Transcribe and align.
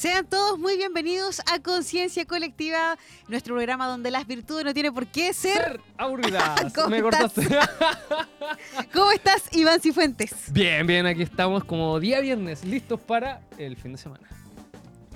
Sean 0.00 0.24
todos 0.24 0.58
muy 0.58 0.78
bienvenidos 0.78 1.42
a 1.52 1.60
Conciencia 1.60 2.24
Colectiva, 2.24 2.96
nuestro 3.28 3.54
programa 3.54 3.86
donde 3.86 4.10
las 4.10 4.26
virtudes 4.26 4.64
no 4.64 4.72
tienen 4.72 4.94
por 4.94 5.06
qué 5.06 5.34
ser, 5.34 5.58
Ser 5.58 5.80
aburridas. 5.98 6.72
¿Cómo 6.74 6.88
Me 6.88 6.98
estás? 7.00 7.34
cortaste. 7.34 7.58
¿Cómo 8.94 9.10
estás, 9.12 9.42
Iván 9.54 9.78
Cifuentes? 9.82 10.50
bien, 10.52 10.86
bien, 10.86 11.04
aquí 11.04 11.20
estamos 11.22 11.64
como 11.64 12.00
día 12.00 12.20
viernes, 12.20 12.64
listos 12.64 12.98
para 12.98 13.42
el 13.58 13.76
fin 13.76 13.92
de 13.92 13.98
semana. 13.98 14.26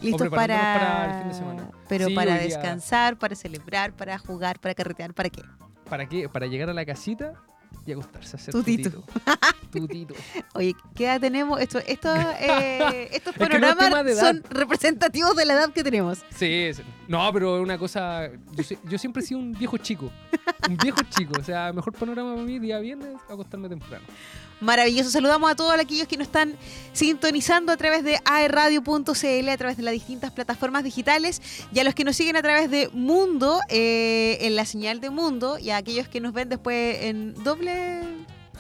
¿Listos 0.03 0.29
para... 0.29 0.59
para 0.59 1.07
el 1.15 1.19
fin 1.21 1.29
de 1.31 1.35
semana. 1.35 1.71
Pero 1.89 2.09
Sí, 2.09 2.15
para 2.15 2.35
día- 2.35 2.43
descansar, 2.43 3.17
para 3.19 3.35
celebrar, 3.37 3.95
para 3.95 4.19
jugar, 4.19 4.61
para 4.61 4.75
carretear, 4.75 5.15
¿para 5.15 5.31
qué? 5.31 5.43
¿Para 5.89 6.07
qué? 6.07 6.29
Para 6.29 6.47
llegar 6.47 6.69
a 6.69 6.75
la 6.75 6.85
casita 6.85 7.33
y 7.87 7.93
acostarse 7.93 8.37
a 8.37 8.41
hacer 8.41 8.55
Tutito. 8.55 8.91
tutito. 8.91 9.05
Tutito. 9.73 10.15
Oye, 10.55 10.75
¿qué 10.95 11.05
edad 11.05 11.21
tenemos? 11.21 11.61
Esto, 11.61 11.79
esto, 11.79 12.15
eh, 12.15 13.09
estos 13.13 13.35
Es 13.39 13.49
que 13.49 13.59
no 13.59 13.67
es 13.69 13.75
panoramas 13.75 14.19
son 14.19 14.43
representativos 14.49 15.35
de 15.37 15.45
la 15.45 15.55
edad 15.55 15.73
que 15.73 15.83
tenemos. 15.83 16.19
Sí, 16.31 16.71
sí. 16.75 16.83
no, 17.09 17.31
pero 17.33 17.57
es 17.57 17.63
una 17.63 17.77
cosa. 17.77 18.31
Yo, 18.53 18.77
yo 18.85 18.99
siempre 18.99 19.23
he 19.23 19.27
sido 19.27 19.41
un 19.41 19.53
viejo 19.53 19.77
chico. 19.79 20.11
Un 20.69 20.77
viejo 20.77 21.01
chico. 21.11 21.35
O 21.39 21.43
sea, 21.43 21.73
mejor 21.73 21.93
panorama 21.93 22.35
para 22.35 22.47
mí 22.47 22.59
día 22.59 22.79
viernes 22.79 23.17
acostarme 23.29 23.69
temprano. 23.69 24.05
Maravilloso. 24.61 25.11
Saludamos 25.11 25.51
a 25.51 25.57
todos 25.57 25.73
aquellos 25.79 26.09
que 26.09 26.17
nos 26.17 26.27
están 26.27 26.57
sintonizando 26.93 27.73
a 27.73 27.77
través 27.77 28.05
de 28.05 28.19
aerradio.cl, 28.25 29.49
a 29.49 29.57
través 29.57 29.77
de 29.77 29.83
las 29.83 29.93
distintas 29.93 30.33
plataformas 30.33 30.85
digitales, 30.85 31.43
y 31.73 31.79
a 31.81 31.85
los 31.85 31.95
que 31.95 32.05
nos 32.05 32.17
siguen 32.17 32.37
a 32.37 32.43
través 32.43 32.71
de 32.71 32.89
Mundo, 32.93 33.61
eh, 33.69 34.39
en 34.41 34.57
la 34.57 34.65
señal 34.65 35.01
de 35.01 35.11
Mundo, 35.11 35.59
y 35.59 35.71
a 35.71 35.77
aquellos 35.77 36.09
que 36.09 36.21
nos 36.21 36.33
ven 36.33 36.49
después 36.49 37.03
en 37.03 37.35
doble, 37.45 38.01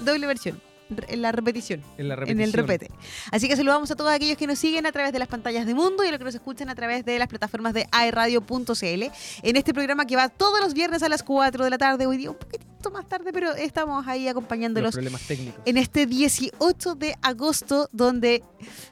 doble 0.00 0.26
versión, 0.26 0.60
en 1.08 1.22
la 1.22 1.32
repetición. 1.32 1.82
En 1.96 2.08
la 2.08 2.14
En 2.14 2.20
repetición. 2.20 2.48
el 2.48 2.52
repete. 2.52 2.90
Así 3.30 3.48
que 3.48 3.56
saludamos 3.56 3.90
a 3.90 3.96
todos 3.96 4.12
aquellos 4.12 4.36
que 4.36 4.46
nos 4.46 4.58
siguen 4.58 4.84
a 4.86 4.92
través 4.92 5.12
de 5.12 5.18
las 5.18 5.28
pantallas 5.28 5.64
de 5.64 5.74
Mundo 5.74 6.04
y 6.04 6.08
a 6.08 6.10
los 6.10 6.18
que 6.18 6.24
nos 6.24 6.34
escuchan 6.34 6.68
a 6.68 6.74
través 6.74 7.04
de 7.04 7.18
las 7.18 7.28
plataformas 7.28 7.72
de 7.72 7.86
aerradio.cl. 7.90 9.02
En 9.42 9.56
este 9.56 9.72
programa 9.72 10.04
que 10.06 10.16
va 10.16 10.28
todos 10.28 10.60
los 10.60 10.74
viernes 10.74 11.02
a 11.02 11.08
las 11.08 11.22
4 11.22 11.64
de 11.64 11.70
la 11.70 11.78
tarde, 11.78 12.06
hoy 12.06 12.18
día 12.18 12.30
un 12.30 12.36
poquitito 12.36 12.63
más 12.90 13.06
tarde, 13.08 13.32
pero 13.32 13.52
estamos 13.54 14.06
ahí 14.06 14.24
Los 14.24 14.30
acompañándolos 14.32 14.92
problemas 14.92 15.22
técnicos. 15.22 15.60
en 15.64 15.76
este 15.76 16.06
18 16.06 16.94
de 16.94 17.16
agosto 17.22 17.88
donde 17.92 18.42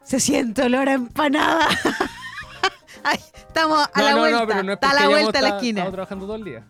se 0.05 0.21
siente 0.21 0.63
olor 0.63 0.89
a 0.89 0.95
empanada. 0.95 1.69
Ay, 3.05 3.19
estamos 3.35 3.87
a 3.93 3.99
No, 4.01 4.05
la 4.05 4.13
no, 4.13 4.19
vuelta, 4.21 4.41
no, 4.41 4.47
pero 4.47 4.63
no 4.63 4.73
es 4.73 4.77
está 4.77 4.91
a 4.91 4.95
la 4.95 5.09
vuelta 5.09 5.39
a 5.39 5.43
la 5.43 5.49
esquina. 5.57 5.91
trabajando 5.91 6.27
todo 6.27 6.37
el 6.37 6.45
día. 6.45 6.65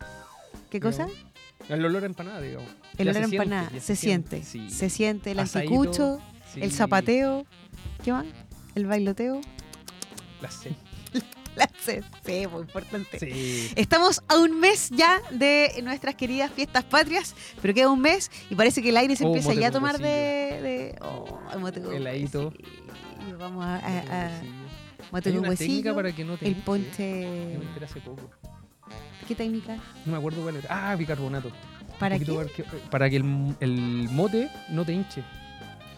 ¿Qué 0.70 0.80
cosa? 0.80 1.06
El 1.68 1.84
olor 1.84 2.02
a 2.02 2.06
empanada, 2.06 2.40
digamos. 2.40 2.68
El 2.98 3.08
olor 3.08 3.22
a 3.22 3.26
siente, 3.28 3.36
empanada, 3.36 3.70
se, 3.80 3.96
siente, 3.96 4.42
sí. 4.42 4.70
se 4.70 4.90
siente 4.90 5.30
el 5.32 5.38
anticucho, 5.40 6.18
el 6.56 6.70
sí, 6.70 6.76
zapateo, 6.76 7.44
¿qué 8.02 8.12
más? 8.12 8.26
El 8.74 8.86
bailoteo, 8.86 9.40
La 10.40 10.50
sed. 10.50 10.72
La 11.56 11.68
sed, 11.80 12.02
sí, 12.24 12.46
muy 12.46 12.62
importante. 12.62 13.18
Sí. 13.18 13.70
Estamos 13.76 14.22
a 14.28 14.38
un 14.38 14.58
mes 14.60 14.90
ya 14.90 15.20
de 15.30 15.80
nuestras 15.82 16.14
queridas 16.14 16.50
fiestas 16.52 16.84
patrias, 16.84 17.34
pero 17.60 17.74
queda 17.74 17.88
un 17.90 18.00
mes 18.00 18.30
y 18.50 18.54
parece 18.54 18.82
que 18.82 18.88
el 18.90 18.96
aire 18.96 19.16
se 19.16 19.24
Oh, 19.24 19.28
empieza 19.28 19.54
ya 19.54 19.68
a 19.68 19.70
tomar 19.70 19.98
de... 19.98 20.04
de 20.08 20.98
oh, 21.02 21.38
Heladito. 21.92 22.48
huesillo. 22.48 23.38
Vamos 23.38 23.64
a... 23.64 23.76
a- 23.76 24.26
a- 24.26 24.40
Sí. 24.40 24.48
Hay 25.26 25.36
una 25.36 25.54
técnica 25.54 25.94
para 25.94 26.10
que 26.12 26.24
no 26.24 26.38
te 26.38 26.48
el 26.48 26.54
ponche... 26.56 27.52
Yo 27.52 27.58
me 27.58 27.66
enteré 27.66 27.84
hace 27.84 28.00
poco. 28.00 28.30
¿Qué 29.28 29.34
técnica? 29.34 29.76
No 30.06 30.12
me 30.12 30.16
acuerdo 30.18 30.40
cuál 30.42 30.56
era. 30.56 30.68
Ah, 30.90 30.96
bicarbonato. 30.96 31.50
¿Para 31.98 32.18
qué? 32.18 32.24
que- 32.24 32.62
Para 32.90 33.10
que 33.10 33.16
el, 33.16 33.54
el 33.60 34.08
mote 34.10 34.48
no 34.70 34.86
te 34.86 34.92
hinche. 34.94 35.22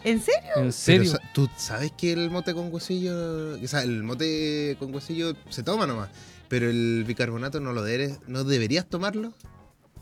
¿En 0.05 0.21
serio? 0.21 0.51
¿En 0.55 0.71
serio? 0.71 1.13
¿Tú 1.33 1.49
sabes 1.57 1.91
que 1.97 2.13
el 2.13 2.29
mote 2.29 2.53
con 2.53 2.71
huesillo, 2.71 3.55
o 3.61 3.67
sea, 3.67 3.81
el 3.81 4.03
mote 4.03 4.75
con 4.79 4.93
huesillo 4.93 5.33
se 5.49 5.63
toma 5.63 5.87
nomás, 5.87 6.09
pero 6.47 6.69
el 6.69 7.03
bicarbonato 7.07 7.59
no 7.59 7.73
lo 7.73 7.83
debes, 7.83 8.19
no 8.27 8.43
deberías 8.43 8.85
tomarlo? 8.85 9.33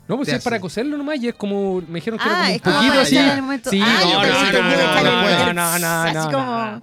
No, 0.06 0.16
pues 0.16 0.28
es 0.28 0.44
para 0.44 0.60
cocerlo 0.60 0.98
nomás 0.98 1.18
y 1.22 1.28
es 1.28 1.34
como. 1.34 1.80
Me 1.88 1.94
dijeron 1.94 2.18
que 2.18 2.26
Ah, 2.28 2.48
era 2.48 2.56
es 2.56 2.60
como 2.62 2.78
un 2.78 2.82
poquito 2.82 3.00
así. 3.00 3.16
Sí, 3.70 3.80
ah, 3.82 4.00
no, 4.02 4.22
no, 4.22 4.52
no, 4.52 5.52
no, 5.52 5.52
no, 5.54 5.54
no, 5.54 5.78
no, 5.78 5.86
Así 6.02 6.14
no, 6.14 6.24
como... 6.30 6.44
no. 6.44 6.64
No, 6.66 6.72
No. 6.76 6.82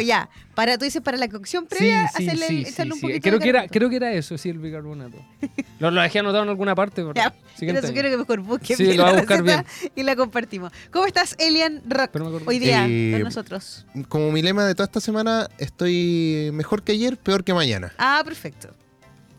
Ya. 0.00 0.28
Para, 0.54 0.76
tú 0.76 0.84
dices, 0.84 1.00
para 1.00 1.16
la 1.16 1.28
cocción 1.28 1.64
Sí, 1.64 1.76
previa, 1.76 2.08
sí, 2.08 2.26
hacerle, 2.26 2.46
sí, 2.46 2.64
echarle 2.68 2.92
un 2.92 3.00
poquito 3.00 3.20
Creo 3.22 3.38
de 3.38 3.42
que, 3.42 3.48
era, 3.48 3.68
creo 3.68 3.88
que 3.88 3.96
era 3.96 4.12
eso, 4.12 4.36
sí, 4.36 4.50
el 4.50 4.58
bicarbonato. 4.58 5.16
Lo, 5.78 5.90
lo 5.90 6.00
dejé 6.02 6.18
anotado 6.18 6.44
en 6.44 6.50
alguna 6.50 6.74
parte. 6.74 7.02
pero 7.02 7.14
Ya, 7.14 7.34
Pero 7.58 7.80
quiero 7.92 8.10
que 8.10 8.16
mejor 8.18 8.40
busques 8.40 8.76
Sí, 8.76 8.84
bien 8.84 8.98
lo 8.98 9.04
voy 9.04 9.12
a 9.14 9.16
buscar 9.16 9.42
receta 9.42 9.64
y 9.96 10.02
la 10.02 10.14
compartimos. 10.14 10.72
¿Cómo 10.90 11.06
estás, 11.06 11.34
Elian 11.38 11.82
Rock? 11.88 12.10
Pero 12.12 12.24
me 12.26 12.28
acuerdo. 12.28 12.48
Hoy 12.48 12.58
día, 12.58 12.86
Eh, 12.88 13.12
con 13.14 13.22
nosotros. 13.22 13.86
Como 14.08 14.30
mi 14.30 14.42
lema 14.42 14.64
de 14.66 14.74
toda 14.74 14.84
esta 14.84 15.00
semana, 15.00 15.48
estoy 15.58 16.50
mejor 16.52 16.82
que 16.82 16.92
ayer, 16.92 17.16
peor 17.16 17.42
que 17.42 17.54
mañana. 17.54 17.92
Ah, 17.98 18.22
perfecto. 18.24 18.74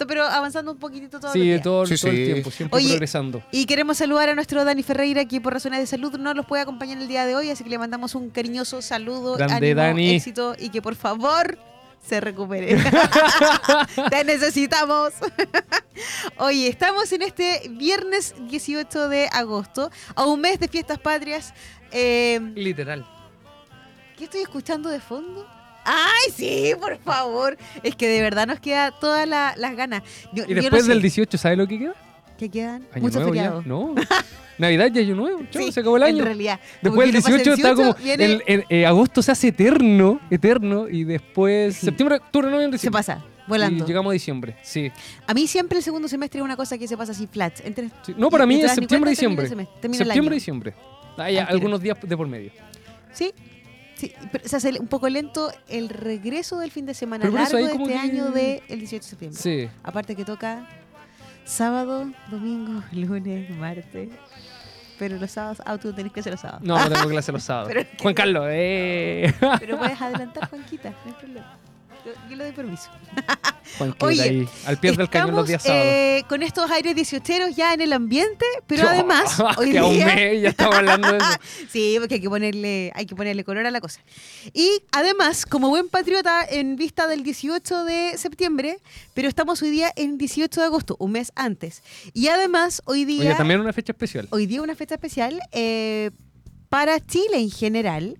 Pero 0.07 0.23
avanzando 0.25 0.71
un 0.71 0.77
poquitito 0.77 1.19
todo 1.19 1.31
Sí, 1.33 1.59
todo, 1.63 1.85
Sí, 1.85 1.95
todo 1.97 2.11
el 2.11 2.25
tiempo, 2.25 2.51
siempre 2.51 2.77
Oye, 2.77 2.89
progresando. 2.89 3.43
Y 3.51 3.65
queremos 3.65 3.97
saludar 3.97 4.29
a 4.29 4.35
nuestro 4.35 4.63
Dani 4.65 4.83
Ferreira, 4.83 5.25
que 5.25 5.41
por 5.41 5.53
razones 5.53 5.79
de 5.79 5.87
salud 5.87 6.17
no 6.17 6.33
los 6.33 6.45
puede 6.45 6.63
acompañar 6.63 6.97
el 6.97 7.07
día 7.07 7.25
de 7.25 7.35
hoy, 7.35 7.49
así 7.49 7.63
que 7.63 7.69
le 7.69 7.77
mandamos 7.77 8.15
un 8.15 8.29
cariñoso 8.29 8.81
saludo, 8.81 9.35
Grande, 9.35 9.55
ánimo, 9.71 9.81
Dani. 9.81 10.15
éxito 10.15 10.55
y 10.57 10.69
que 10.69 10.81
por 10.81 10.95
favor 10.95 11.57
se 12.07 12.19
recupere. 12.19 12.75
Te 14.09 14.23
necesitamos. 14.25 15.13
Oye, 16.37 16.67
estamos 16.67 17.11
en 17.13 17.21
este 17.21 17.61
viernes 17.69 18.35
18 18.49 19.07
de 19.09 19.29
agosto, 19.31 19.89
a 20.15 20.25
un 20.25 20.41
mes 20.41 20.59
de 20.59 20.67
fiestas 20.67 20.99
patrias. 20.99 21.53
Eh, 21.91 22.39
Literal. 22.55 23.05
¿Qué 24.17 24.25
estoy 24.25 24.41
escuchando 24.41 24.89
de 24.89 24.99
fondo? 24.99 25.47
¡Ay, 25.85 26.31
sí, 26.35 26.73
por 26.79 26.97
favor! 26.99 27.57
Es 27.83 27.95
que 27.95 28.07
de 28.07 28.21
verdad 28.21 28.47
nos 28.47 28.59
queda 28.59 28.91
todas 28.91 29.27
la- 29.27 29.53
las 29.57 29.75
ganas. 29.75 30.03
Yo- 30.33 30.43
Y 30.45 30.49
yo 30.49 30.55
no 30.55 30.61
después 30.61 30.83
sé. 30.83 30.89
del 30.89 31.01
18, 31.01 31.37
¿sabes 31.37 31.57
lo 31.57 31.67
que 31.67 31.79
queda? 31.79 31.95
¿Qué 32.37 32.49
quedan? 32.49 32.85
Año 32.93 33.01
Muchos 33.03 33.15
nuevo 33.21 33.33
ya. 33.35 33.41
feriados. 33.43 33.65
No. 33.65 33.95
Navidad 34.57 34.91
y 34.93 34.99
Año 34.99 35.15
Nuevo. 35.15 35.39
Chao, 35.49 35.63
Sí, 35.63 35.71
se 35.71 35.79
acabó 35.79 35.97
el 35.97 36.03
En 36.03 36.09
año. 36.15 36.25
realidad. 36.25 36.59
Como 36.83 36.95
Después 36.95 37.05
que 37.07 37.11
del 37.11 37.15
no 37.15 37.23
pasa 37.23 37.35
el 37.35 37.43
18 37.43 37.67
está 37.67 37.75
como. 37.75 37.93
viene- 38.03 38.25
el- 38.25 38.43
el- 38.45 38.65
eh, 38.69 38.85
agosto 38.85 39.21
se 39.21 39.31
hace 39.31 39.47
eterno, 39.49 40.19
eterno. 40.29 40.87
Y 40.89 41.03
después. 41.05 41.75
Sí. 41.75 41.85
Septiembre, 41.87 42.17
octubre, 42.17 42.49
noviembre, 42.51 42.77
se 42.77 42.87
diciembre. 42.87 42.99
pasa, 42.99 43.25
volando. 43.47 43.83
Y 43.83 43.87
llegamos 43.87 44.11
a 44.11 44.13
diciembre. 44.13 44.55
Sí. 44.61 44.91
A 45.25 45.33
mí 45.33 45.47
siempre 45.47 45.77
el 45.79 45.83
segundo 45.83 46.07
semestre 46.07 46.39
es 46.39 46.43
una 46.45 46.55
cosa 46.55 46.77
que 46.77 46.87
se 46.87 46.95
pasa 46.97 47.13
así 47.13 47.27
flat. 47.27 47.59
Entre, 47.65 47.89
Sí. 48.05 48.13
No, 48.17 48.29
para 48.29 48.45
mí 48.45 48.55
es 48.55 48.61
ni 48.61 48.67
septiembre, 48.69 48.87
cuenta, 48.87 48.89
termina 48.89 49.09
diciembre. 49.11 49.43
el 49.45 49.49
semestre, 49.49 49.81
termina 49.81 50.01
el 50.03 50.07
Septiembre, 50.07 50.33
año. 50.33 50.39
diciembre. 50.39 50.73
Hay 51.17 51.37
Al 51.37 51.45
tiro. 51.47 51.55
algunos 51.57 51.81
días 51.81 51.97
de 52.01 52.17
por 52.17 52.27
medio. 52.27 52.51
Sí, 53.11 53.31
sí, 54.07 54.13
pero 54.31 54.47
se 54.47 54.55
hace 54.57 54.79
un 54.79 54.87
poco 54.87 55.07
lento 55.09 55.51
el 55.67 55.89
regreso 55.89 56.57
del 56.59 56.71
fin 56.71 56.85
de 56.85 56.93
semana 56.93 57.25
largo 57.29 57.57
de 57.57 57.63
este 57.71 57.83
que- 57.83 57.95
año 57.97 58.25
del 58.31 58.61
18 58.67 59.03
de 59.03 59.09
septiembre. 59.09 59.41
Sí. 59.41 59.69
Aparte 59.83 60.15
que 60.15 60.25
toca 60.25 60.67
sábado, 61.45 62.11
domingo, 62.29 62.83
lunes, 62.91 63.49
martes. 63.51 64.09
Pero 64.99 65.17
los 65.17 65.31
sábados, 65.31 65.61
ah, 65.65 65.77
tú 65.77 65.91
tenés 65.91 66.13
que 66.13 66.19
hacer 66.19 66.31
los 66.33 66.39
sábados. 66.41 66.61
No, 66.63 66.77
no 66.77 66.89
tengo 66.95 67.09
clase 67.09 67.31
los 67.31 67.43
sábados. 67.43 67.73
Juan 68.01 68.13
Carlos, 68.13 68.45
eh. 68.49 69.33
Pero 69.59 69.77
puedes 69.77 69.99
adelantar, 69.99 70.47
Juanquita, 70.49 70.91
no 70.91 70.97
hay 71.07 71.13
problema. 71.13 71.57
Yo, 72.05 72.35
le 72.35 72.43
doy 72.43 72.51
permiso. 72.53 72.89
Oye, 73.99 74.21
ahí, 74.21 74.49
al 74.65 74.77
pie 74.77 74.91
del 74.91 75.09
cañón 75.09 75.35
los 75.35 75.47
días 75.47 75.63
sábados. 75.63 75.85
eh, 75.85 76.23
con 76.27 76.43
estos 76.43 76.69
aires 76.69 76.95
18 76.95 77.49
ya 77.55 77.73
en 77.73 77.79
el 77.81 77.93
ambiente, 77.93 78.45
pero 78.67 78.89
además, 78.89 79.39
hoy 79.57 79.71
que 79.71 79.79
día... 79.79 80.05
mes 80.05 80.41
ya 80.41 80.49
estamos 80.49 80.75
hablando 80.75 81.11
de 81.13 81.17
eso. 81.17 81.27
Sí, 81.69 81.95
porque 81.99 82.15
hay 82.15 82.21
que 82.21 82.29
ponerle, 82.29 82.91
hay 82.93 83.05
que 83.05 83.15
ponerle 83.15 83.43
color 83.45 83.65
a 83.65 83.71
la 83.71 83.79
cosa. 83.79 84.01
Y 84.53 84.69
además, 84.91 85.45
como 85.45 85.69
buen 85.69 85.87
patriota, 85.87 86.43
en 86.49 86.75
vista 86.75 87.07
del 87.07 87.23
18 87.23 87.85
de 87.85 88.17
septiembre, 88.17 88.79
pero 89.13 89.29
estamos 89.29 89.61
hoy 89.61 89.69
día 89.69 89.91
en 89.95 90.17
18 90.17 90.59
de 90.59 90.65
agosto, 90.65 90.97
un 90.99 91.13
mes 91.13 91.31
antes. 91.35 91.83
Y 92.13 92.27
además, 92.27 92.81
hoy 92.85 93.05
día, 93.05 93.21
Oye, 93.21 93.35
también 93.35 93.61
una 93.61 93.71
fecha 93.73 93.93
especial. 93.93 94.27
hoy 94.31 94.45
día 94.45 94.61
una 94.61 94.75
fecha 94.75 94.95
especial 94.95 95.39
eh, 95.51 96.11
para 96.69 96.99
Chile 96.99 97.37
en 97.37 97.49
general. 97.49 98.17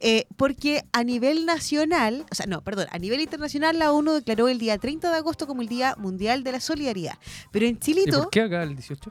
Eh, 0.00 0.26
porque 0.36 0.84
a 0.92 1.04
nivel 1.04 1.44
nacional, 1.44 2.24
o 2.30 2.34
sea, 2.34 2.46
no, 2.46 2.62
perdón, 2.62 2.86
a 2.90 2.98
nivel 2.98 3.20
internacional 3.20 3.78
la 3.78 3.92
ONU 3.92 4.12
declaró 4.12 4.48
el 4.48 4.58
día 4.58 4.78
30 4.78 5.10
de 5.10 5.16
agosto 5.16 5.46
como 5.46 5.60
el 5.60 5.68
Día 5.68 5.94
Mundial 5.98 6.42
de 6.42 6.52
la 6.52 6.60
Solidaridad. 6.60 7.18
Pero 7.52 7.66
en 7.66 7.76
¿Y 7.76 7.78
Chilito, 7.78 8.22
por 8.22 8.30
qué 8.30 8.40
acá 8.40 8.62
el 8.62 8.74
18? 8.76 9.10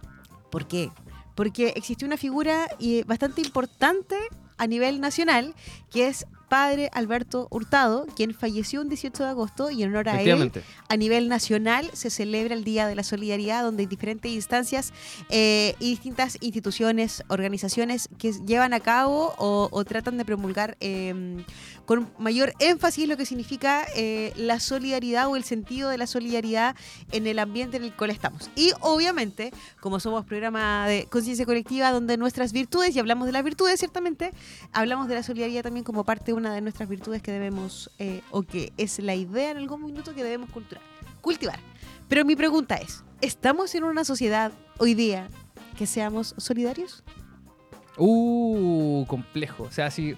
¿Por 0.49 0.67
qué? 0.67 0.89
Porque 1.35 1.73
existió 1.75 2.07
una 2.07 2.17
figura 2.17 2.67
eh, 2.79 3.03
bastante 3.05 3.41
importante 3.41 4.15
a 4.57 4.67
nivel 4.67 4.99
nacional, 4.99 5.53
que 5.91 6.07
es 6.07 6.25
padre 6.49 6.89
Alberto 6.93 7.47
Hurtado, 7.51 8.05
quien 8.15 8.33
falleció 8.33 8.81
un 8.81 8.89
18 8.89 9.23
de 9.23 9.29
agosto 9.29 9.69
y 9.71 9.83
en 9.83 9.89
honor 9.89 10.09
a 10.09 10.21
él, 10.21 10.51
a 10.87 10.97
nivel 10.97 11.29
nacional 11.29 11.89
se 11.93 12.09
celebra 12.09 12.53
el 12.53 12.63
Día 12.63 12.87
de 12.87 12.95
la 12.95 13.03
Solidaridad, 13.03 13.63
donde 13.63 13.83
hay 13.83 13.87
diferentes 13.87 14.31
instancias 14.31 14.91
eh, 15.29 15.75
y 15.79 15.91
distintas 15.91 16.37
instituciones, 16.41 17.23
organizaciones 17.27 18.09
que 18.17 18.33
llevan 18.33 18.73
a 18.73 18.79
cabo 18.79 19.33
o, 19.37 19.69
o 19.71 19.85
tratan 19.85 20.17
de 20.17 20.25
promulgar 20.25 20.75
eh, 20.79 21.43
con 21.89 22.07
mayor 22.19 22.53
énfasis 22.59 23.07
lo 23.07 23.17
que 23.17 23.25
significa 23.25 23.83
eh, 23.95 24.31
la 24.35 24.59
solidaridad 24.59 25.27
o 25.27 25.35
el 25.35 25.43
sentido 25.43 25.89
de 25.89 25.97
la 25.97 26.05
solidaridad 26.05 26.75
en 27.11 27.25
el 27.25 27.39
ambiente 27.39 27.77
en 27.77 27.83
el 27.83 27.95
cual 27.95 28.11
estamos. 28.11 28.51
Y 28.55 28.73
obviamente, 28.81 29.51
como 29.79 29.99
somos 29.99 30.23
programa 30.23 30.87
de 30.87 31.07
conciencia 31.09 31.47
colectiva, 31.47 31.91
donde 31.91 32.15
nuestras 32.15 32.53
virtudes, 32.53 32.95
y 32.95 32.99
hablamos 32.99 33.25
de 33.25 33.31
las 33.31 33.43
virtudes 33.43 33.79
ciertamente, 33.79 34.29
hablamos 34.71 35.07
de 35.07 35.15
la 35.15 35.23
solidaridad 35.23 35.63
también 35.63 35.83
como 35.83 36.03
parte 36.03 36.25
de 36.25 36.33
una 36.33 36.53
de 36.53 36.61
nuestras 36.61 36.87
virtudes 36.87 37.23
que 37.23 37.31
debemos, 37.31 37.89
eh, 37.97 38.21
o 38.29 38.43
que 38.43 38.71
es 38.77 38.99
la 38.99 39.15
idea 39.15 39.49
en 39.49 39.57
algún 39.57 39.83
minuto 39.83 40.13
que 40.13 40.23
debemos 40.23 40.51
culturar, 40.51 40.83
cultivar. 41.21 41.57
Pero 42.07 42.23
mi 42.23 42.35
pregunta 42.35 42.75
es, 42.75 43.03
¿estamos 43.19 43.73
en 43.73 43.83
una 43.83 44.03
sociedad 44.03 44.51
hoy 44.77 44.93
día 44.93 45.27
que 45.75 45.87
seamos 45.87 46.35
solidarios? 46.37 47.03
Uh, 47.97 49.07
complejo. 49.07 49.63
O 49.63 49.71
sea, 49.71 49.89
si. 49.89 50.15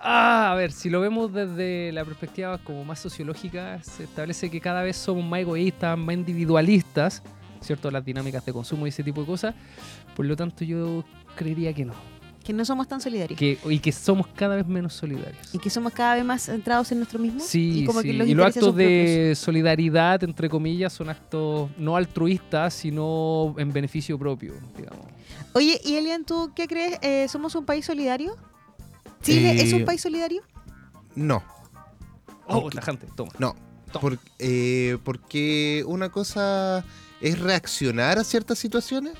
Ah, 0.00 0.52
a 0.52 0.54
ver, 0.54 0.72
si 0.72 0.90
lo 0.90 1.00
vemos 1.00 1.32
desde 1.32 1.90
la 1.92 2.04
perspectiva 2.04 2.58
como 2.58 2.84
más 2.84 3.00
sociológica, 3.00 3.82
se 3.82 4.04
establece 4.04 4.50
que 4.50 4.60
cada 4.60 4.82
vez 4.82 4.96
somos 4.96 5.24
más 5.24 5.40
egoístas, 5.40 5.98
más 5.98 6.14
individualistas, 6.14 7.22
¿cierto? 7.60 7.90
Las 7.90 8.04
dinámicas 8.04 8.44
de 8.44 8.52
consumo 8.52 8.86
y 8.86 8.90
ese 8.90 9.02
tipo 9.02 9.22
de 9.22 9.26
cosas. 9.26 9.54
Por 10.14 10.26
lo 10.26 10.36
tanto, 10.36 10.64
yo 10.64 11.04
creería 11.34 11.72
que 11.72 11.84
no. 11.84 11.94
Que 12.44 12.52
no 12.52 12.64
somos 12.64 12.88
tan 12.88 13.00
solidarios. 13.00 13.38
Que, 13.38 13.58
y 13.68 13.78
que 13.80 13.92
somos 13.92 14.26
cada 14.28 14.56
vez 14.56 14.66
menos 14.66 14.94
solidarios. 14.94 15.54
y 15.54 15.58
que 15.58 15.68
somos 15.68 15.92
cada 15.92 16.14
vez 16.14 16.24
más 16.24 16.42
centrados 16.42 16.90
en 16.92 17.00
nosotros 17.00 17.20
mismos. 17.20 17.42
Sí, 17.42 17.82
y 17.82 17.84
como 17.84 18.00
sí. 18.00 18.08
que 18.08 18.14
los 18.14 18.28
y 18.28 18.34
los 18.34 18.46
actos 18.46 18.64
son 18.64 18.74
propios. 18.74 18.88
de 18.88 19.34
solidaridad, 19.34 20.22
entre 20.24 20.48
comillas, 20.48 20.92
son 20.92 21.10
actos 21.10 21.70
no 21.76 21.96
altruistas, 21.96 22.72
sino 22.72 23.54
en 23.58 23.72
beneficio 23.72 24.18
propio, 24.18 24.54
digamos. 24.76 25.04
Oye, 25.52 25.80
y 25.84 25.96
Elian, 25.96 26.24
¿tú 26.24 26.52
qué 26.54 26.68
crees? 26.68 26.98
Eh, 27.02 27.26
¿Somos 27.28 27.54
un 27.54 27.66
país 27.66 27.84
solidario? 27.84 28.36
¿Chile 29.22 29.52
Eh, 29.52 29.62
es 29.62 29.72
un 29.72 29.84
país 29.84 30.00
solidario? 30.00 30.42
No, 31.14 31.42
Oh, 32.46 32.58
Ok. 32.58 32.74
tajante, 32.76 33.06
toma. 33.16 33.32
no. 33.38 33.54
Toma. 33.92 34.00
Por- 34.00 34.18
eh, 34.38 34.96
porque 35.04 35.82
una 35.86 36.08
cosa 36.10 36.84
es 37.20 37.38
reaccionar 37.38 38.18
a 38.18 38.24
ciertas 38.24 38.58
situaciones 38.58 39.14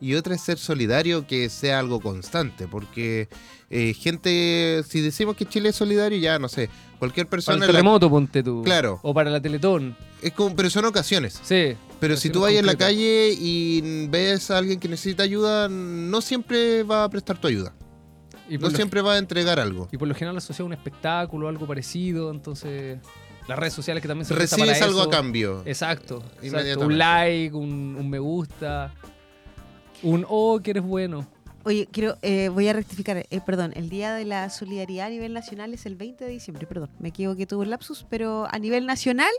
y 0.00 0.14
otra 0.14 0.34
es 0.34 0.40
ser 0.42 0.56
solidario, 0.58 1.26
que 1.26 1.48
sea 1.50 1.78
algo 1.78 2.00
constante. 2.00 2.66
Porque 2.68 3.28
eh, 3.70 3.94
gente, 3.94 4.82
si 4.88 5.00
decimos 5.00 5.36
que 5.36 5.46
Chile 5.46 5.68
es 5.70 5.76
solidario, 5.76 6.18
ya 6.18 6.38
no 6.38 6.48
sé, 6.48 6.68
cualquier 6.98 7.26
Para 7.26 7.30
persona. 7.36 7.56
el 7.56 7.62
en 7.62 7.66
la- 7.68 7.72
terremoto, 7.72 8.08
ponte 8.10 8.42
tú. 8.42 8.62
Claro. 8.64 8.98
O 9.02 9.12
para 9.14 9.30
la 9.30 9.40
Teletón. 9.40 9.96
es 10.22 10.32
como, 10.32 10.54
pero 10.56 10.68
son 10.70 10.84
ocasiones. 10.86 11.38
Sí. 11.42 11.74
Pero 11.98 12.16
si 12.16 12.30
tú 12.30 12.40
vas 12.40 12.52
en 12.52 12.64
la 12.66 12.76
calle 12.76 13.34
y 13.38 14.06
ves 14.08 14.50
a 14.50 14.58
alguien 14.58 14.80
que 14.80 14.88
necesita 14.88 15.22
ayuda, 15.22 15.68
no 15.68 16.20
siempre 16.22 16.82
va 16.82 17.04
a 17.04 17.08
prestar 17.10 17.38
tu 17.38 17.46
ayuda. 17.48 17.74
Y 18.50 18.58
por, 18.58 18.64
No 18.64 18.70
lo, 18.70 18.76
siempre 18.76 19.00
va 19.00 19.14
a 19.14 19.18
entregar 19.18 19.58
algo. 19.58 19.88
y 19.92 19.96
por 19.96 20.08
lo 20.08 20.14
general 20.14 20.36
asocia 20.36 20.62
a 20.62 20.66
un 20.66 20.72
espectáculo, 20.72 21.48
algo 21.48 21.66
parecido, 21.66 22.30
entonces 22.30 22.98
las 23.48 23.58
redes 23.58 23.72
sociales 23.72 24.02
que 24.02 24.08
también 24.08 24.26
se 24.26 24.34
Recibes 24.34 24.78
para 24.78 24.84
algo 24.84 25.00
eso. 25.00 25.08
a 25.08 25.10
cambio. 25.10 25.62
Exacto, 25.64 26.16
exacto. 26.16 26.46
Inmediatamente. 26.46 26.84
Un 26.84 26.98
like, 26.98 27.56
un, 27.56 27.96
un 27.98 28.10
me 28.10 28.18
gusta, 28.18 28.92
un 30.02 30.26
oh, 30.28 30.60
que 30.60 30.72
eres 30.72 30.82
bueno. 30.82 31.26
Oye, 31.62 31.88
quiero, 31.92 32.16
eh, 32.22 32.48
voy 32.48 32.68
a 32.68 32.72
rectificar, 32.72 33.18
eh, 33.18 33.40
perdón, 33.44 33.72
el 33.76 33.90
Día 33.90 34.14
de 34.14 34.24
la 34.24 34.48
Solidaridad 34.48 35.06
a 35.08 35.10
nivel 35.10 35.34
nacional 35.34 35.74
es 35.74 35.84
el 35.84 35.94
20 35.94 36.24
de 36.24 36.30
diciembre, 36.30 36.66
perdón, 36.66 36.90
me 36.98 37.10
equivoqué, 37.10 37.46
tuve 37.46 37.62
un 37.62 37.70
lapsus, 37.70 38.06
pero 38.08 38.46
a 38.50 38.58
nivel 38.58 38.86
nacional, 38.86 39.30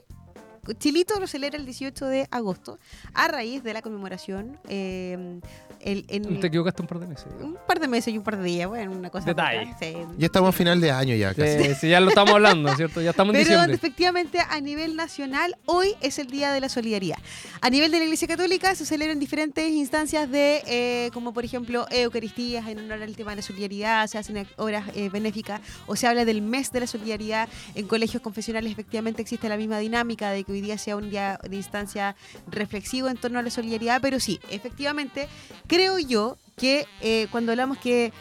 Chilito 0.77 1.19
lo 1.19 1.27
celebra 1.27 1.57
el 1.57 1.65
18 1.65 2.05
de 2.05 2.27
agosto, 2.31 2.77
a 3.13 3.27
raíz 3.27 3.63
de 3.63 3.73
la 3.73 3.81
conmemoración 3.81 4.59
eh, 4.69 5.39
el- 5.79 6.05
en 6.09 6.39
Te 6.39 6.47
equivocaste 6.47 6.81
un 6.83 6.87
par 6.87 6.99
de 6.99 7.07
meses. 7.07 7.25
un 7.41 7.57
par 7.67 7.79
de 7.79 7.87
meses 7.87 8.13
y 8.13 8.17
un 8.17 8.23
par 8.23 8.37
de 8.37 8.43
días, 8.43 8.67
bueno, 8.69 8.91
una 8.91 9.09
cosa. 9.09 9.25
Detalle. 9.25 9.73
sí. 9.79 9.93
Ya 10.17 10.25
estamos 10.27 10.49
a 10.49 10.51
final 10.51 10.79
de 10.79 10.91
año 10.91 11.15
ya 11.15 11.33
casi. 11.33 11.63
Sí, 11.63 11.75
sí, 11.81 11.89
ya 11.89 11.99
lo 11.99 12.09
estamos 12.09 12.33
hablando, 12.35 12.75
¿cierto? 12.75 13.01
Ya 13.01 13.09
estamos 13.09 13.33
en 13.33 13.41
Pero 13.41 13.49
diciembre. 13.55 13.75
efectivamente 13.75 14.37
a 14.47 14.59
nivel 14.61 14.95
nacional 14.95 15.55
hoy 15.65 15.95
es 16.01 16.19
el 16.19 16.27
Día 16.27 16.51
de 16.51 16.59
la 16.59 16.69
Solidaridad. 16.69 17.17
A 17.61 17.69
nivel 17.71 17.91
de 17.91 17.97
la 17.97 18.03
Iglesia 18.03 18.27
Católica 18.27 18.75
se 18.75 18.85
celebran 18.85 19.19
diferentes 19.19 19.67
instancias 19.71 20.29
de, 20.29 20.61
eh, 20.67 21.09
como 21.13 21.33
por 21.33 21.43
ejemplo 21.45 21.87
Eucaristías 21.89 22.67
en 22.67 22.77
honor 22.79 23.01
al 23.01 23.15
tema 23.15 23.31
de 23.31 23.37
la 23.37 23.41
solidaridad, 23.41 24.05
se 24.07 24.17
hacen 24.19 24.47
obras 24.57 24.85
eh, 24.95 25.09
benéficas 25.09 25.61
o 25.87 25.95
se 25.95 26.05
habla 26.05 26.23
del 26.25 26.41
mes 26.43 26.71
de 26.71 26.81
la 26.81 26.87
solidaridad. 26.87 27.49
En 27.73 27.87
colegios 27.87 28.21
confesionales 28.21 28.71
efectivamente 28.71 29.21
existe 29.23 29.49
la 29.49 29.57
misma 29.57 29.79
dinámica 29.79 30.29
de 30.29 30.43
que 30.43 30.50
hoy 30.51 30.61
día 30.61 30.77
sea 30.77 30.95
un 30.95 31.09
día 31.09 31.39
de 31.47 31.55
instancia 31.55 32.15
reflexivo 32.47 33.07
en 33.07 33.17
torno 33.17 33.39
a 33.39 33.41
la 33.41 33.49
solidaridad, 33.49 34.01
pero 34.01 34.19
sí, 34.19 34.39
efectivamente 34.49 35.27
creo 35.67 35.99
yo 35.99 36.37
que 36.57 36.85
eh, 37.01 37.27
cuando 37.31 37.51
hablamos 37.51 37.77
que 37.77 38.11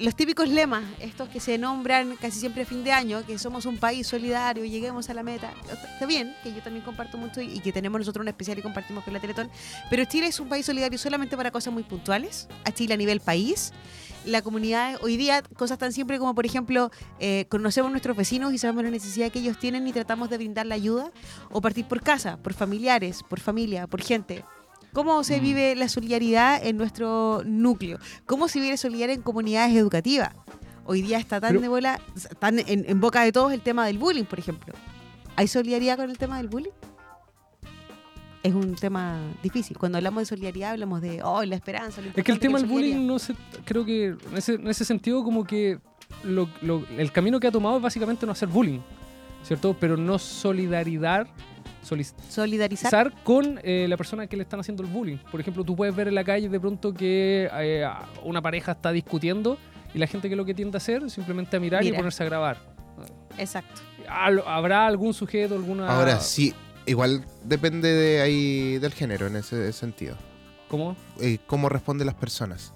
los 0.00 0.16
típicos 0.16 0.48
lemas, 0.48 0.82
estos 0.98 1.28
que 1.28 1.40
se 1.40 1.58
nombran 1.58 2.16
casi 2.16 2.40
siempre 2.40 2.62
a 2.62 2.66
fin 2.66 2.82
de 2.82 2.90
año, 2.90 3.24
que 3.26 3.38
somos 3.38 3.66
un 3.66 3.76
país 3.76 4.06
solidario, 4.06 4.64
lleguemos 4.64 5.10
a 5.10 5.14
la 5.14 5.22
meta, 5.22 5.52
está 5.92 6.06
bien, 6.06 6.34
que 6.42 6.54
yo 6.54 6.62
también 6.62 6.82
comparto 6.84 7.18
mucho 7.18 7.42
y 7.42 7.60
que 7.60 7.70
tenemos 7.70 8.00
nosotros 8.00 8.22
un 8.22 8.28
especial 8.28 8.58
y 8.58 8.62
compartimos 8.62 9.04
con 9.04 9.12
la 9.12 9.20
Teletón, 9.20 9.50
pero 9.90 10.06
Chile 10.06 10.28
es 10.28 10.40
un 10.40 10.48
país 10.48 10.64
solidario 10.64 10.98
solamente 10.98 11.36
para 11.36 11.50
cosas 11.50 11.74
muy 11.74 11.82
puntuales, 11.82 12.48
a 12.64 12.72
Chile 12.72 12.94
a 12.94 12.96
nivel 12.96 13.20
país. 13.20 13.72
La 14.26 14.42
comunidad 14.42 14.98
hoy 15.02 15.16
día, 15.16 15.42
cosas 15.56 15.78
tan 15.78 15.92
simples 15.92 16.20
como 16.20 16.34
por 16.34 16.44
ejemplo, 16.44 16.90
eh, 17.20 17.46
conocemos 17.48 17.88
a 17.88 17.92
nuestros 17.92 18.16
vecinos 18.16 18.52
y 18.52 18.58
sabemos 18.58 18.84
la 18.84 18.90
necesidad 18.90 19.32
que 19.32 19.38
ellos 19.38 19.58
tienen 19.58 19.86
y 19.88 19.92
tratamos 19.92 20.28
de 20.28 20.36
brindar 20.36 20.66
la 20.66 20.74
ayuda, 20.74 21.10
o 21.50 21.60
partir 21.62 21.86
por 21.86 22.02
casa, 22.02 22.36
por 22.36 22.52
familiares, 22.52 23.22
por 23.28 23.40
familia, 23.40 23.86
por 23.86 24.02
gente. 24.02 24.44
¿Cómo 24.92 25.24
se 25.24 25.38
Mm. 25.38 25.42
vive 25.42 25.74
la 25.76 25.88
solidaridad 25.88 26.64
en 26.66 26.76
nuestro 26.76 27.42
núcleo? 27.46 27.98
¿Cómo 28.26 28.48
se 28.48 28.60
vive 28.60 28.76
solidaridad 28.76 29.16
en 29.16 29.22
comunidades 29.22 29.74
educativas? 29.74 30.34
Hoy 30.84 31.00
día 31.02 31.18
está 31.18 31.40
tan 31.40 31.50
Pero- 31.50 31.60
de 31.62 31.68
bola, 31.68 32.00
tan 32.40 32.58
en, 32.58 32.84
en 32.88 33.00
boca 33.00 33.22
de 33.22 33.32
todos 33.32 33.52
el 33.52 33.62
tema 33.62 33.86
del 33.86 33.98
bullying, 33.98 34.24
por 34.24 34.38
ejemplo. 34.38 34.74
¿Hay 35.36 35.48
solidaridad 35.48 35.96
con 35.96 36.10
el 36.10 36.18
tema 36.18 36.36
del 36.38 36.48
bullying? 36.48 36.72
Es 38.42 38.54
un 38.54 38.74
tema 38.74 39.18
difícil. 39.42 39.76
Cuando 39.76 39.98
hablamos 39.98 40.22
de 40.22 40.26
solidaridad 40.26 40.70
hablamos 40.72 41.02
de, 41.02 41.22
oh, 41.22 41.44
la 41.44 41.56
esperanza. 41.56 42.00
lo 42.00 42.08
Es 42.14 42.24
que 42.24 42.32
el 42.32 42.38
tema 42.38 42.58
del 42.58 42.66
bullying 42.68 43.06
no 43.06 43.18
se, 43.18 43.34
creo 43.64 43.84
que 43.84 44.06
en 44.06 44.36
ese, 44.36 44.54
en 44.54 44.66
ese 44.68 44.84
sentido 44.84 45.22
como 45.22 45.44
que 45.44 45.78
lo- 46.24 46.48
lo- 46.62 46.84
el 46.96 47.12
camino 47.12 47.38
que 47.38 47.46
ha 47.48 47.52
tomado 47.52 47.76
es 47.76 47.82
básicamente 47.82 48.24
no 48.24 48.32
hacer 48.32 48.48
bullying, 48.48 48.80
¿cierto? 49.42 49.76
Pero 49.78 49.96
no 49.96 50.18
solidaridad, 50.18 51.26
Solidarizar. 51.82 52.30
solidarizar 52.30 53.12
con 53.24 53.58
eh, 53.62 53.86
la 53.88 53.96
persona 53.96 54.26
que 54.26 54.36
le 54.36 54.42
están 54.42 54.60
haciendo 54.60 54.82
el 54.82 54.88
bullying. 54.88 55.16
Por 55.30 55.40
ejemplo, 55.40 55.64
tú 55.64 55.74
puedes 55.76 55.94
ver 55.94 56.08
en 56.08 56.14
la 56.14 56.24
calle 56.24 56.48
de 56.48 56.60
pronto 56.60 56.92
que 56.94 57.48
eh, 57.52 57.86
una 58.24 58.40
pareja 58.42 58.72
está 58.72 58.90
discutiendo 58.92 59.58
y 59.94 59.98
la 59.98 60.06
gente 60.06 60.28
que 60.30 60.36
lo 60.36 60.44
que 60.44 60.54
tiende 60.54 60.76
a 60.76 60.78
hacer 60.78 61.02
es 61.04 61.12
simplemente 61.12 61.56
a 61.56 61.60
mirar 61.60 61.84
y 61.84 61.92
ponerse 61.92 62.22
a 62.22 62.26
grabar. 62.26 62.58
Exacto. 63.38 63.80
¿Habrá 64.08 64.86
algún 64.86 65.14
sujeto, 65.14 65.54
alguna... 65.54 65.88
Ahora 65.88 66.20
sí, 66.20 66.52
igual 66.86 67.24
depende 67.44 67.88
de 67.92 68.20
ahí 68.20 68.78
del 68.78 68.92
género 68.92 69.26
en 69.26 69.36
ese 69.36 69.72
sentido. 69.72 70.16
¿Cómo? 70.68 70.96
Eh, 71.20 71.38
cómo 71.46 71.68
responden 71.68 72.06
las 72.06 72.14
personas. 72.16 72.72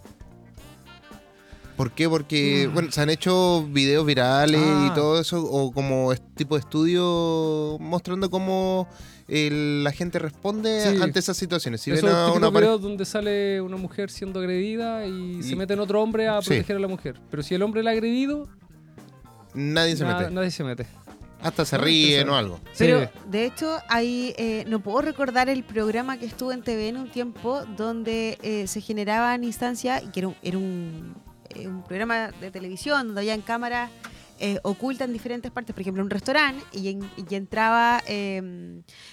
¿Por 1.77 1.91
qué? 1.91 2.09
Porque, 2.09 2.69
Mm. 2.69 2.75
bueno, 2.75 2.93
se 2.93 3.01
han 3.01 3.11
hecho 3.11 3.67
videos 3.69 4.07
virales 4.07 4.61
Ah. 4.65 4.89
y 4.91 4.95
todo 4.95 5.21
eso, 5.21 5.43
o 5.45 5.73
como 5.73 6.13
este 6.13 6.27
tipo 6.37 6.55
de 6.55 6.61
estudio 6.61 7.77
mostrando 7.81 8.31
cómo 8.31 8.87
el- 9.27 9.83
la 9.83 9.91
gente 9.91 10.21
responde 10.21 10.81
Sí. 10.97 11.03
ante 11.03 11.19
esas 11.19 11.37
situaciones. 11.37 11.81
Si 11.81 11.91
Esos 11.91 12.05
ven 12.05 12.15
a 12.15 12.31
una 12.33 12.51
videos 12.51 12.81
donde 12.81 13.05
sale 13.05 13.61
una 13.61 13.77
mujer 13.77 14.11
siendo 14.11 14.39
agredida 14.39 15.05
y, 15.07 15.43
se 15.43 15.57
mete 15.57 15.73
en 15.75 15.81
otro 15.81 16.01
hombre 16.01 16.29
a 16.29 16.41
Sí. 16.43 16.49
proteger 16.51 16.77
a 16.77 16.79
la 16.81 16.89
mujer. 16.89 17.21
Pero 17.31 17.43
si 17.43 17.55
el 17.57 17.63
hombre 17.63 17.83
la 17.83 17.91
ha 17.91 17.93
agredido, 17.95 18.47
Nadie 19.55 19.97
se 19.97 20.05
na- 20.05 20.19
mete. 20.19 20.31
nadie 20.31 20.51
se 20.53 20.63
mete. 20.63 20.87
Hasta 21.45 21.65
se 21.65 21.79
ríen 21.79 22.29
o 22.31 22.35
algo. 22.37 22.59
Pero 22.77 23.03
Sí. 23.03 23.07
de 23.29 23.45
hecho, 23.45 23.79
ahí 23.89 24.35
eh, 24.39 24.65
no 24.67 24.81
puedo 24.81 25.03
recordar 25.03 25.49
el 25.49 25.63
programa 25.63 26.17
que 26.19 26.27
estuvo 26.27 26.51
en 26.53 26.63
TV 26.63 26.89
en 26.89 26.97
un 26.97 27.11
tiempo 27.11 27.63
donde 27.77 28.39
eh, 28.43 28.67
se 28.67 28.81
generaban 28.81 29.45
instancias, 29.45 30.03
y 30.03 30.09
que 30.09 30.21
era 30.21 30.29
un, 30.29 30.37
era 30.43 30.59
un, 30.59 31.15
eh, 31.51 31.69
un 31.69 31.83
programa 31.85 32.31
de 32.41 32.51
televisión 32.51 33.07
donde 33.09 33.21
habían 33.21 33.43
cámaras 33.43 33.91
eh, 34.41 34.59
ocultas 34.63 35.07
en 35.07 35.13
diferentes 35.13 35.51
partes, 35.53 35.75
por 35.75 35.81
ejemplo, 35.83 36.03
un 36.03 36.11
restaurante, 36.11 36.65
y, 36.73 36.89
en- 36.89 37.09
y 37.17 37.35
entraba, 37.35 38.03
eh, 38.07 38.41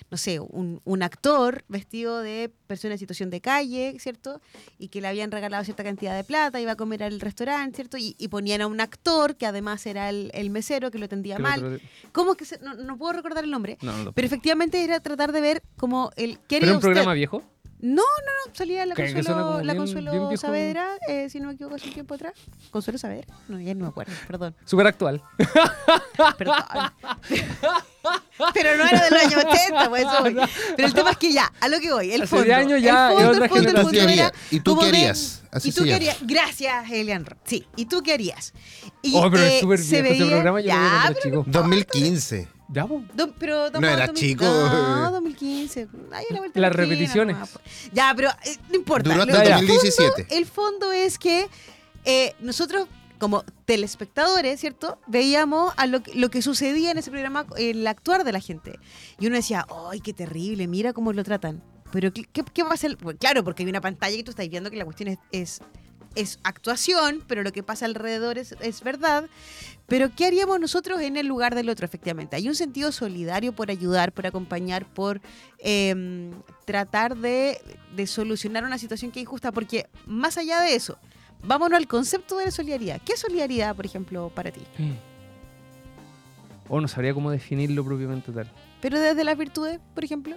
no 0.09 0.17
sé, 0.17 0.39
un, 0.39 0.81
un 0.83 1.03
actor 1.03 1.63
vestido 1.67 2.21
de 2.21 2.51
persona 2.67 2.93
en 2.95 2.99
situación 2.99 3.29
de 3.29 3.39
calle, 3.41 3.95
¿cierto? 3.99 4.41
Y 4.79 4.87
que 4.87 4.99
le 5.01 5.07
habían 5.07 5.31
regalado 5.31 5.63
cierta 5.63 5.83
cantidad 5.83 6.15
de 6.15 6.23
plata, 6.23 6.59
iba 6.59 6.71
a 6.71 6.75
comer 6.75 7.03
al 7.03 7.19
restaurante, 7.19 7.75
¿cierto? 7.75 7.97
Y, 7.97 8.15
y 8.17 8.27
ponían 8.29 8.61
a 8.61 8.67
un 8.67 8.81
actor 8.81 9.35
que 9.35 9.45
además 9.45 9.85
era 9.85 10.09
el, 10.09 10.31
el 10.33 10.49
mesero 10.49 10.89
que 10.91 10.97
lo 10.99 11.05
atendía 11.05 11.37
mal. 11.39 11.63
otro- 11.63 11.79
¿Cómo 12.11 12.31
es 12.31 12.37
que 12.37 12.45
se- 12.45 12.59
no, 12.59 12.73
no 12.75 12.97
puedo 12.97 13.13
recordar 13.13 13.43
el 13.43 13.51
nombre? 13.51 13.77
No, 13.81 13.95
no 14.03 14.11
Pero 14.13 14.25
efectivamente 14.25 14.83
era 14.83 14.99
tratar 14.99 15.31
de 15.31 15.41
ver 15.41 15.63
como 15.77 16.11
el... 16.15 16.39
¿qué 16.47 16.59
¿Pero 16.59 16.71
un 16.71 16.77
usted? 16.77 16.87
programa 16.87 17.13
viejo? 17.13 17.43
No, 17.81 17.95
no, 17.95 18.01
no, 18.47 18.55
salía 18.55 18.85
la 18.85 18.93
Consuelo, 18.95 19.57
la 19.57 19.73
bien- 19.73 19.77
Consuelo 19.77 20.11
bien 20.11 20.27
viejo. 20.29 20.41
Saavedra, 20.41 20.87
eh, 21.07 21.29
si 21.29 21.39
no 21.39 21.47
me 21.47 21.53
equivoco, 21.53 21.75
hace 21.75 21.87
un 21.87 21.93
tiempo 21.93 22.13
atrás. 22.13 22.33
¿Consuelo 22.69 22.99
Saavedra? 22.99 23.33
No, 23.47 23.59
ya 23.59 23.73
no 23.73 23.85
me 23.85 23.87
acuerdo, 23.89 24.13
perdón. 24.27 24.55
Súper 24.65 24.87
actual. 24.87 25.23
perdón. 26.37 26.55
Pero 28.53 28.77
no 28.77 28.83
era 28.87 29.03
de 29.03 29.09
los 29.11 29.21
años 29.23 29.45
80, 29.45 29.89
pues 29.89 30.01
eso 30.03 30.21
voy. 30.21 30.35
Pero 30.75 30.87
el 30.87 30.93
tema 30.93 31.11
es 31.11 31.17
que 31.17 31.31
ya, 31.33 31.51
a 31.59 31.67
lo 31.67 31.79
que 31.79 31.91
voy, 31.91 32.11
el 32.11 32.21
Hace 32.23 32.27
fondo. 32.29 32.45
10 32.45 32.57
años 32.57 32.81
ya 32.81 33.09
el 33.09 33.15
fondo, 33.15 33.31
otra 33.31 33.45
el 33.45 33.49
fondo, 33.51 33.69
el 33.69 33.75
¿Tú 33.75 33.81
fondo 33.81 34.01
era 34.01 34.31
¿Y 34.51 34.59
tú 34.59 34.77
qué 34.79 34.85
harías? 34.87 35.43
Así 35.51 35.69
¿Y 35.69 35.71
tú 35.71 35.83
qué 35.83 35.93
harías? 35.93 36.17
Gracias, 36.21 36.89
Elian. 36.91 37.25
Roth. 37.25 37.37
Sí, 37.45 37.65
¿y 37.75 37.85
tú 37.85 38.01
qué 38.01 38.13
harías? 38.13 38.53
Y, 39.01 39.13
Oh, 39.15 39.29
pero 39.29 39.43
eh, 39.43 39.55
es 39.55 39.61
súper 39.61 39.79
se 39.79 40.01
viejo 40.01 40.13
ese 40.15 40.23
veía- 40.23 40.31
programa, 40.31 40.61
yo 40.61 40.67
lo 40.67 40.73
vi 40.73 40.79
ya, 40.79 40.89
cuando 40.89 40.97
era 41.11 41.19
pero 41.23 41.41
chico. 41.41 41.43
2015. 41.47 42.47
¿Ya, 42.73 42.87
po? 42.87 43.03
Do- 43.13 43.33
pero 43.37 43.69
No 43.71 43.87
era 43.87 44.07
2000 44.07 44.13
chico. 44.15 44.45
No, 44.45 45.11
2015. 45.11 45.87
Ay, 46.11 46.25
a 46.29 46.33
la 46.33 46.39
vuelta 46.39 46.53
de 46.59 46.61
Las 46.61 46.73
repeticiones. 46.75 47.35
nomás. 47.35 47.59
Ya, 47.91 48.13
pero 48.15 48.29
eh, 48.45 48.57
no 48.69 48.75
importa. 48.75 49.09
Duró 49.09 49.23
hasta 49.23 49.43
que- 49.43 49.49
el 49.49 49.67
2017. 49.67 50.27
El 50.37 50.45
fondo 50.45 50.91
es 50.91 51.19
que 51.19 51.47
eh, 52.05 52.33
nosotros 52.39 52.87
como 53.19 53.43
telespectadores, 53.65 54.59
¿cierto? 54.59 54.99
Veíamos 55.07 55.73
a 55.77 55.85
lo, 55.85 56.01
que- 56.01 56.15
lo 56.15 56.29
que 56.29 56.41
sucedía 56.41 56.91
en 56.91 56.97
ese 56.97 57.11
programa, 57.11 57.45
el 57.57 57.85
actuar 57.85 58.23
de 58.23 58.31
la 58.31 58.39
gente. 58.39 58.79
Y 59.19 59.27
uno 59.27 59.35
decía, 59.35 59.67
¡ay, 59.91 59.99
qué 59.99 60.13
terrible! 60.13 60.65
Mira 60.67 60.93
cómo 60.93 61.13
lo 61.13 61.23
tratan. 61.23 61.61
Pero, 61.91 62.11
¿qué, 62.13 62.23
qué- 62.23 62.63
va 62.63 62.71
a 62.71 62.73
hacer? 62.75 62.97
Pues, 62.97 63.17
claro, 63.19 63.43
porque 63.43 63.63
hay 63.63 63.69
una 63.69 63.81
pantalla 63.81 64.15
y 64.15 64.23
tú 64.23 64.31
estás 64.31 64.47
viendo 64.47 64.71
que 64.71 64.77
la 64.77 64.85
cuestión 64.85 65.09
es, 65.09 65.19
es, 65.31 65.59
es 66.15 66.39
actuación, 66.43 67.23
pero 67.27 67.43
lo 67.43 67.51
que 67.51 67.63
pasa 67.63 67.85
alrededor 67.85 68.37
es, 68.37 68.55
es 68.61 68.83
verdad. 68.83 69.29
Pero, 69.87 70.09
¿qué 70.15 70.25
haríamos 70.25 70.59
nosotros 70.59 71.01
en 71.01 71.17
el 71.17 71.27
lugar 71.27 71.53
del 71.55 71.67
otro, 71.69 71.85
efectivamente? 71.85 72.35
Hay 72.35 72.47
un 72.47 72.55
sentido 72.55 72.91
solidario 72.91 73.53
por 73.53 73.69
ayudar, 73.71 74.13
por 74.13 74.25
acompañar, 74.25 74.85
por 74.85 75.19
em, 75.59 76.31
tratar 76.65 77.17
de, 77.17 77.59
de 77.95 78.07
solucionar 78.07 78.63
una 78.63 78.77
situación 78.77 79.11
que 79.11 79.19
es 79.19 79.23
injusta, 79.23 79.51
porque 79.51 79.87
más 80.05 80.37
allá 80.37 80.61
de 80.61 80.75
eso, 80.75 80.97
vámonos 81.43 81.77
al 81.77 81.87
concepto 81.87 82.37
de 82.37 82.45
la 82.45 82.51
solidaridad. 82.51 83.01
¿Qué 83.03 83.13
es 83.13 83.19
solidaridad, 83.19 83.75
por 83.75 83.85
ejemplo, 83.85 84.31
para 84.33 84.51
ti? 84.51 84.61
O 86.69 86.79
no 86.79 86.87
sabría 86.87 87.13
cómo 87.13 87.31
definirlo 87.31 87.83
propiamente 87.83 88.31
tal. 88.31 88.49
Pero 88.81 88.97
desde 88.97 89.23
las 89.23 89.37
virtudes, 89.37 89.79
por 89.93 90.03
ejemplo, 90.03 90.35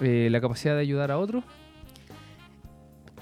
Eh, 0.00 0.28
la 0.30 0.40
capacidad 0.40 0.74
de 0.74 0.80
ayudar 0.80 1.12
a 1.12 1.18
otros. 1.18 1.44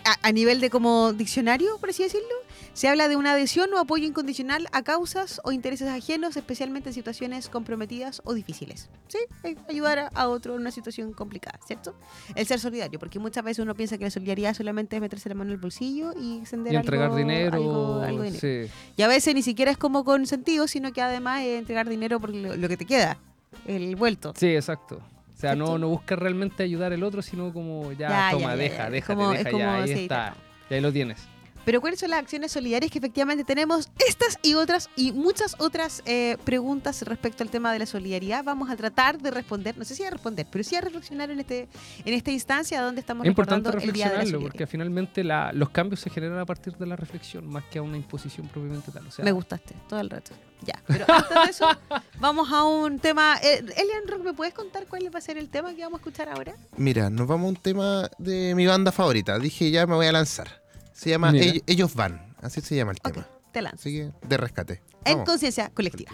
A, 0.05 0.29
a 0.29 0.33
nivel 0.33 0.61
de 0.61 0.71
como 0.71 1.13
diccionario, 1.13 1.79
por 1.79 1.91
así 1.91 2.03
decirlo, 2.03 2.29
se 2.75 2.89
habla 2.89 3.09
de 3.09 3.17
una 3.17 3.33
adhesión 3.33 3.73
o 3.75 3.79
apoyo 3.79 4.07
incondicional 4.07 4.67
a 4.73 4.83
causas 4.83 5.41
o 5.45 5.53
intereses 5.53 5.89
ajenos, 5.89 6.37
especialmente 6.37 6.89
en 6.89 6.95
situaciones 6.95 7.49
comprometidas 7.51 8.23
o 8.25 8.33
difíciles. 8.33 8.89
¿Sí? 9.09 9.19
Eh, 9.45 9.57
Ayudar 9.69 10.09
a, 10.15 10.29
otro 10.29 10.55
en 10.55 10.61
una 10.63 10.71
situación 10.71 11.13
complicada, 11.13 11.59
¿cierto? 11.67 11.95
El 12.35 12.47
ser 12.47 12.61
solidario, 12.61 12.99
porque 12.99 13.19
muchas 13.19 13.45
veces 13.45 13.63
uno 13.63 13.75
piensa 13.75 13.99
que 13.99 14.05
la 14.05 14.11
solidaridad 14.11 14.55
solamente 14.55 14.97
es 14.97 15.03
meterse 15.03 15.29
la 15.29 15.35
mano 15.35 15.51
en 15.51 15.55
el 15.57 15.61
bolsillo 15.61 16.13
y 16.19 16.39
extender 16.39 16.73
Y 16.73 16.77
entregar 16.77 17.07
algo- 17.07 17.17
dinero. 17.19 17.57
algo- 17.57 18.01
algo 18.01 18.23
de 18.23 18.31
dinero. 18.33 18.67
sí. 18.69 18.73
Y 18.97 19.03
a 19.03 19.09
veces 19.09 19.35
ni 19.35 19.43
siquiera 19.43 19.71
es 19.71 19.77
como 19.77 20.05
con 20.05 20.27
sentido, 20.27 20.67
sino 20.67 20.93
que 20.93 21.03
además 21.03 21.43
es 21.43 21.59
entregar 21.59 21.89
dinero 21.89 22.21
por 22.21 22.35
lo, 22.35 22.57
lo 22.57 22.69
que 22.69 22.77
te 22.79 22.87
queda, 22.87 23.19
el 23.67 23.97
vuelto. 23.97 24.33
Sí, 24.37 24.47
exacto. 24.55 25.03
O 25.43 25.45
sea, 25.45 25.57
no, 25.57 25.77
no 25.77 25.89
busca 25.89 26.15
realmente 26.15 26.63
ayudar 26.63 26.93
al 26.93 27.03
otro, 27.03 27.21
sino 27.21 27.53
como 27.53 27.91
ya, 27.91 28.09
Ya, 28.09 28.29
toma, 28.31 28.51
ya, 28.51 28.57
deja, 28.57 28.91
deja, 28.91 29.13
como, 29.13 29.35
ya, 29.35 29.83
ahí 29.83 29.91
está. 29.91 30.35
Y 30.71 30.75
ahí 30.75 30.81
lo 30.81 30.93
tienes. 30.93 31.27
Pero 31.65 31.81
¿cuáles 31.81 32.01
son 32.01 32.11
las 32.11 32.19
acciones 32.21 32.53
solidarias 32.53 32.91
que 32.91 32.99
efectivamente 32.99 33.45
tenemos? 33.45 33.89
Estas 34.09 34.39
y 34.43 34.55
otras 34.55 34.91
y 34.97 35.13
muchas 35.13 35.55
otras 35.59 36.03
eh, 36.07 36.37
preguntas 36.45 37.03
respecto 37.03 37.43
al 37.45 37.51
tema 37.51 37.73
de 37.73 37.79
la 37.79 37.87
solidaridad 37.87 38.43
vamos 38.45 38.71
a 38.71 38.77
tratar 38.77 39.19
de 39.21 39.31
responder, 39.31 39.77
no 39.79 39.85
sé 39.85 39.95
si 39.95 40.03
a 40.05 40.11
responder, 40.11 40.47
pero 40.51 40.65
sí 40.65 40.75
a 40.77 40.81
reflexionar 40.81 41.31
en 41.31 41.41
este 41.41 41.69
en 42.05 42.15
esta 42.15 42.31
instancia 42.31 42.81
donde 42.83 43.01
estamos 43.01 43.25
Es 43.25 43.29
importante 43.29 43.69
recordando 43.71 43.87
el 43.89 43.93
Día 43.93 44.07
de 44.07 44.11
la 44.11 44.17
reflexionarlo, 44.21 44.49
porque 44.49 44.67
finalmente 44.67 45.25
la- 45.25 45.53
los 45.53 45.71
cambios 45.71 46.01
se 46.01 46.11
generan 46.11 46.39
a 46.39 46.47
partir 46.47 46.77
de 46.77 46.87
la 46.87 46.97
reflexión, 46.97 47.47
más 47.47 47.65
que 47.71 47.79
a 47.79 47.83
una 47.83 47.97
imposición 47.97 48.49
propiamente 48.49 48.91
tal. 48.91 49.07
O 49.07 49.11
sea, 49.11 49.25
Me 49.25 49.33
gustaste 49.33 49.75
todo 49.89 50.01
el 50.01 50.11
rato. 50.11 50.33
Ya, 50.65 50.81
pero 50.87 51.05
antes 51.09 51.31
de 51.45 51.51
eso 51.51 51.67
vamos 52.21 52.51
a 52.53 52.63
un 52.65 52.99
tema. 53.01 53.37
Eh, 53.43 53.59
Elian 53.77 54.07
Rock, 54.07 54.23
¿me 54.23 54.33
puedes 54.33 54.55
contar 54.55 54.87
cuál 54.87 55.03
va 55.15 55.19
a 55.19 55.23
ser 55.23 55.37
el 55.37 55.49
tema 55.49 55.75
que 55.75 55.83
vamos 55.83 55.99
a 55.99 56.01
escuchar 56.01 56.29
ahora? 56.29 56.55
Mira, 56.77 57.11
nos 57.11 57.27
vamos 57.27 57.47
a 57.47 57.49
un 57.49 57.57
tema 57.57 58.09
de 58.19 58.55
mi 58.55 58.67
banda 58.67 58.93
favorita. 58.93 59.39
Dije, 59.39 59.71
ya 59.73 59.87
me 59.87 59.95
voy 59.97 60.07
a 60.07 60.13
lanzar. 60.13 60.62
Se 60.93 61.11
llama. 61.11 61.33
Ell- 61.33 61.63
Ellos 61.67 61.95
Van. 61.95 62.35
Así 62.41 62.61
se 62.61 62.77
llama 62.77 62.93
el 62.93 62.99
Ok, 62.99 63.13
tema. 63.15 63.29
te 63.53 63.63
lanzo. 63.63 63.81
Así 63.81 63.93
que, 63.93 64.13
de 64.27 64.37
rescate. 64.37 64.83
En 65.05 65.15
Vamos. 65.15 65.29
conciencia 65.29 65.71
colectiva. 65.71 66.13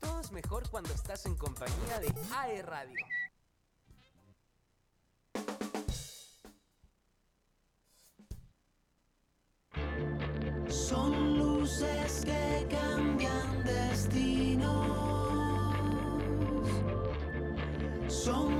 Todo 0.00 0.20
es 0.20 0.32
mejor 0.32 0.68
cuando 0.70 0.92
estás 0.92 1.26
en 1.26 1.36
compañía 1.36 1.98
de 2.00 2.12
AE 2.36 2.62
Radio. 2.62 2.96
Son 10.90 11.38
luces 11.38 12.24
que 12.24 12.66
cambian 12.68 13.62
destinos. 13.62 14.66
Son 18.08 18.59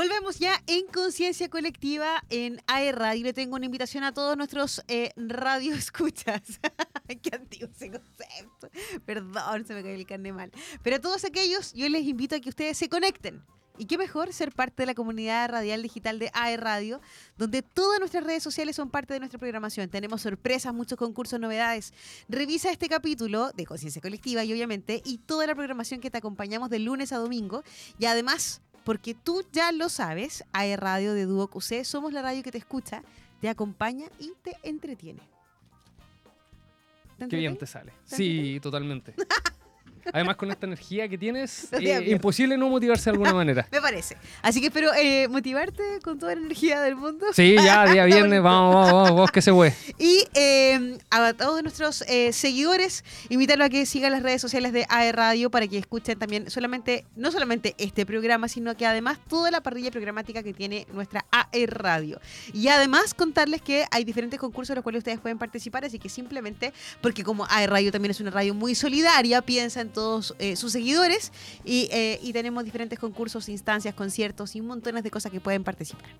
Volvemos 0.00 0.38
ya 0.38 0.62
en 0.66 0.86
Conciencia 0.86 1.50
Colectiva 1.50 2.24
en 2.30 2.62
AE 2.66 2.90
Radio. 2.92 3.22
Le 3.22 3.34
tengo 3.34 3.56
una 3.56 3.66
invitación 3.66 4.02
a 4.02 4.14
todos 4.14 4.34
nuestros 4.34 4.82
eh, 4.88 5.12
radioescuchas. 5.14 6.40
Qué 7.22 7.36
antiguo 7.36 7.68
ese 7.70 7.90
concepto. 7.90 8.70
Perdón, 9.04 9.66
se 9.66 9.74
me 9.74 9.82
cayó 9.82 9.94
el 9.94 10.06
carne 10.06 10.32
mal. 10.32 10.52
Pero 10.82 10.96
a 10.96 11.00
todos 11.00 11.26
aquellos, 11.26 11.74
yo 11.74 11.86
les 11.90 12.06
invito 12.06 12.34
a 12.34 12.40
que 12.40 12.48
ustedes 12.48 12.78
se 12.78 12.88
conecten. 12.88 13.44
Y 13.76 13.84
qué 13.84 13.98
mejor 13.98 14.32
ser 14.32 14.52
parte 14.52 14.84
de 14.84 14.86
la 14.86 14.94
comunidad 14.94 15.50
radial 15.50 15.82
digital 15.82 16.18
de 16.18 16.30
AE 16.32 16.56
Radio, 16.56 17.02
donde 17.36 17.60
todas 17.60 17.98
nuestras 17.98 18.24
redes 18.24 18.42
sociales 18.42 18.76
son 18.76 18.88
parte 18.88 19.12
de 19.12 19.20
nuestra 19.20 19.38
programación. 19.38 19.90
Tenemos 19.90 20.22
sorpresas, 20.22 20.72
muchos 20.72 20.98
concursos, 20.98 21.38
novedades. 21.38 21.92
Revisa 22.26 22.70
este 22.70 22.88
capítulo 22.88 23.52
de 23.52 23.66
Conciencia 23.66 24.00
Colectiva 24.00 24.44
y 24.44 24.52
obviamente, 24.52 25.02
y 25.04 25.18
toda 25.18 25.46
la 25.46 25.54
programación 25.54 26.00
que 26.00 26.10
te 26.10 26.16
acompañamos 26.16 26.70
de 26.70 26.78
lunes 26.78 27.12
a 27.12 27.18
domingo. 27.18 27.62
Y 27.98 28.06
además, 28.06 28.62
porque 28.84 29.14
tú 29.14 29.44
ya 29.52 29.72
lo 29.72 29.88
sabes, 29.88 30.44
AE 30.52 30.76
Radio 30.76 31.14
de 31.14 31.26
Duo 31.26 31.48
QC, 31.48 31.84
somos 31.84 32.12
la 32.12 32.22
radio 32.22 32.42
que 32.42 32.52
te 32.52 32.58
escucha, 32.58 33.02
te 33.40 33.48
acompaña 33.48 34.06
y 34.18 34.32
te 34.42 34.56
entretiene. 34.62 35.20
¿Te 37.18 37.28
Qué 37.28 37.36
bien 37.36 37.56
te 37.56 37.66
sale. 37.66 37.92
¿Te 38.08 38.16
Sí, 38.16 38.58
totalmente. 38.62 39.14
Además, 40.12 40.36
con 40.36 40.50
esta 40.50 40.66
energía 40.66 41.08
que 41.08 41.18
tienes, 41.18 41.72
eh, 41.72 42.04
imposible 42.08 42.56
no 42.56 42.68
motivarse 42.68 43.04
de 43.04 43.10
alguna 43.12 43.34
manera. 43.34 43.66
Me 43.72 43.80
parece. 43.80 44.16
Así 44.42 44.60
que 44.60 44.66
espero 44.68 44.92
eh, 44.94 45.28
motivarte 45.28 45.82
con 46.02 46.18
toda 46.18 46.34
la 46.34 46.40
energía 46.40 46.80
del 46.80 46.96
mundo. 46.96 47.26
Sí, 47.32 47.54
ya, 47.54 47.84
día 47.92 48.04
viernes, 48.04 48.42
vamos, 48.42 48.74
vamos, 48.74 48.92
vamos, 48.92 49.10
vamos, 49.10 49.30
que 49.30 49.42
se 49.42 49.52
fue. 49.52 49.74
Y 49.98 50.24
eh, 50.34 50.98
a 51.10 51.32
todos 51.34 51.62
nuestros 51.62 52.02
eh, 52.02 52.32
seguidores, 52.32 53.04
invitarlos 53.28 53.66
a 53.66 53.70
que 53.70 53.86
sigan 53.86 54.12
las 54.12 54.22
redes 54.22 54.40
sociales 54.40 54.72
de 54.72 54.86
AE 54.88 55.12
Radio 55.12 55.50
para 55.50 55.66
que 55.66 55.78
escuchen 55.78 56.18
también 56.18 56.50
solamente, 56.50 57.04
no 57.16 57.30
solamente 57.30 57.74
este 57.78 58.06
programa, 58.06 58.48
sino 58.48 58.76
que 58.76 58.86
además 58.86 59.18
toda 59.28 59.50
la 59.50 59.60
parrilla 59.62 59.90
programática 59.90 60.42
que 60.42 60.52
tiene 60.52 60.86
nuestra 60.92 61.24
AE 61.30 61.66
Radio. 61.66 62.20
Y 62.52 62.68
además 62.68 63.14
contarles 63.14 63.62
que 63.62 63.84
hay 63.90 64.04
diferentes 64.04 64.38
concursos 64.38 64.70
en 64.70 64.76
los 64.76 64.82
cuales 64.82 65.00
ustedes 65.00 65.20
pueden 65.20 65.38
participar, 65.38 65.84
así 65.84 65.98
que 65.98 66.08
simplemente, 66.08 66.72
porque 67.00 67.24
como 67.24 67.46
AE 67.48 67.66
Radio 67.66 67.92
también 67.92 68.10
es 68.10 68.20
una 68.20 68.30
radio 68.30 68.54
muy 68.54 68.74
solidaria, 68.74 69.42
piensa 69.42 69.80
en 69.80 69.89
todos 69.90 70.34
eh, 70.38 70.56
sus 70.56 70.72
seguidores 70.72 71.32
y, 71.64 71.88
eh, 71.92 72.18
y 72.22 72.32
tenemos 72.32 72.64
diferentes 72.64 72.98
concursos, 72.98 73.48
instancias, 73.48 73.94
conciertos 73.94 74.56
y 74.56 74.60
montones 74.60 75.02
de 75.02 75.10
cosas 75.10 75.32
que 75.32 75.40
pueden 75.40 75.64
participar. 75.64 76.10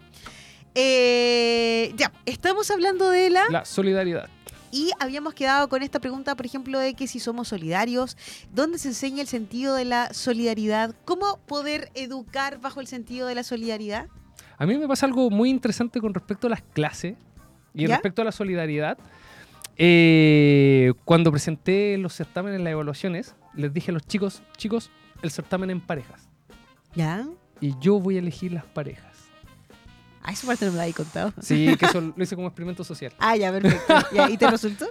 Eh, 0.74 1.92
ya, 1.96 2.12
estamos 2.26 2.70
hablando 2.70 3.10
de 3.10 3.30
la... 3.30 3.44
La 3.50 3.64
solidaridad. 3.64 4.28
Y 4.72 4.90
habíamos 5.00 5.34
quedado 5.34 5.68
con 5.68 5.82
esta 5.82 5.98
pregunta, 5.98 6.36
por 6.36 6.46
ejemplo, 6.46 6.78
de 6.78 6.94
que 6.94 7.08
si 7.08 7.18
somos 7.18 7.48
solidarios, 7.48 8.16
¿dónde 8.52 8.78
se 8.78 8.88
enseña 8.88 9.20
el 9.22 9.26
sentido 9.26 9.74
de 9.74 9.84
la 9.84 10.14
solidaridad? 10.14 10.94
¿Cómo 11.04 11.38
poder 11.46 11.90
educar 11.94 12.60
bajo 12.60 12.80
el 12.80 12.86
sentido 12.86 13.26
de 13.26 13.34
la 13.34 13.42
solidaridad? 13.42 14.06
A 14.58 14.66
mí 14.66 14.78
me 14.78 14.86
pasa 14.86 15.06
algo 15.06 15.28
muy 15.30 15.50
interesante 15.50 16.00
con 16.00 16.14
respecto 16.14 16.46
a 16.46 16.50
las 16.50 16.62
clases 16.62 17.16
y 17.74 17.86
¿Ya? 17.86 17.96
respecto 17.96 18.22
a 18.22 18.24
la 18.24 18.32
solidaridad. 18.32 18.96
Eh, 19.82 20.92
cuando 21.06 21.32
presenté 21.32 21.96
los 21.96 22.12
certámenes, 22.12 22.60
las 22.60 22.72
evaluaciones, 22.72 23.34
les 23.54 23.72
dije 23.72 23.90
a 23.90 23.94
los 23.94 24.06
chicos, 24.06 24.42
chicos, 24.58 24.90
el 25.22 25.30
certamen 25.30 25.70
en 25.70 25.80
parejas. 25.80 26.28
¿Ya? 26.94 27.26
Y 27.62 27.74
yo 27.80 27.98
voy 27.98 28.16
a 28.16 28.18
elegir 28.18 28.52
las 28.52 28.66
parejas. 28.66 29.30
Ah, 30.22 30.32
esa 30.32 30.46
parte 30.46 30.66
no 30.66 30.72
me 30.72 30.76
la 30.76 30.82
habéis 30.82 30.96
contado. 30.96 31.32
Sí, 31.40 31.74
que 31.78 31.86
eso 31.86 32.12
lo 32.14 32.22
hice 32.22 32.36
como 32.36 32.48
experimento 32.48 32.84
social. 32.84 33.10
Ah, 33.18 33.36
ya, 33.36 33.50
perfecto. 33.50 33.94
Ya, 34.12 34.28
¿Y 34.28 34.36
te 34.36 34.46
resultó? 34.50 34.84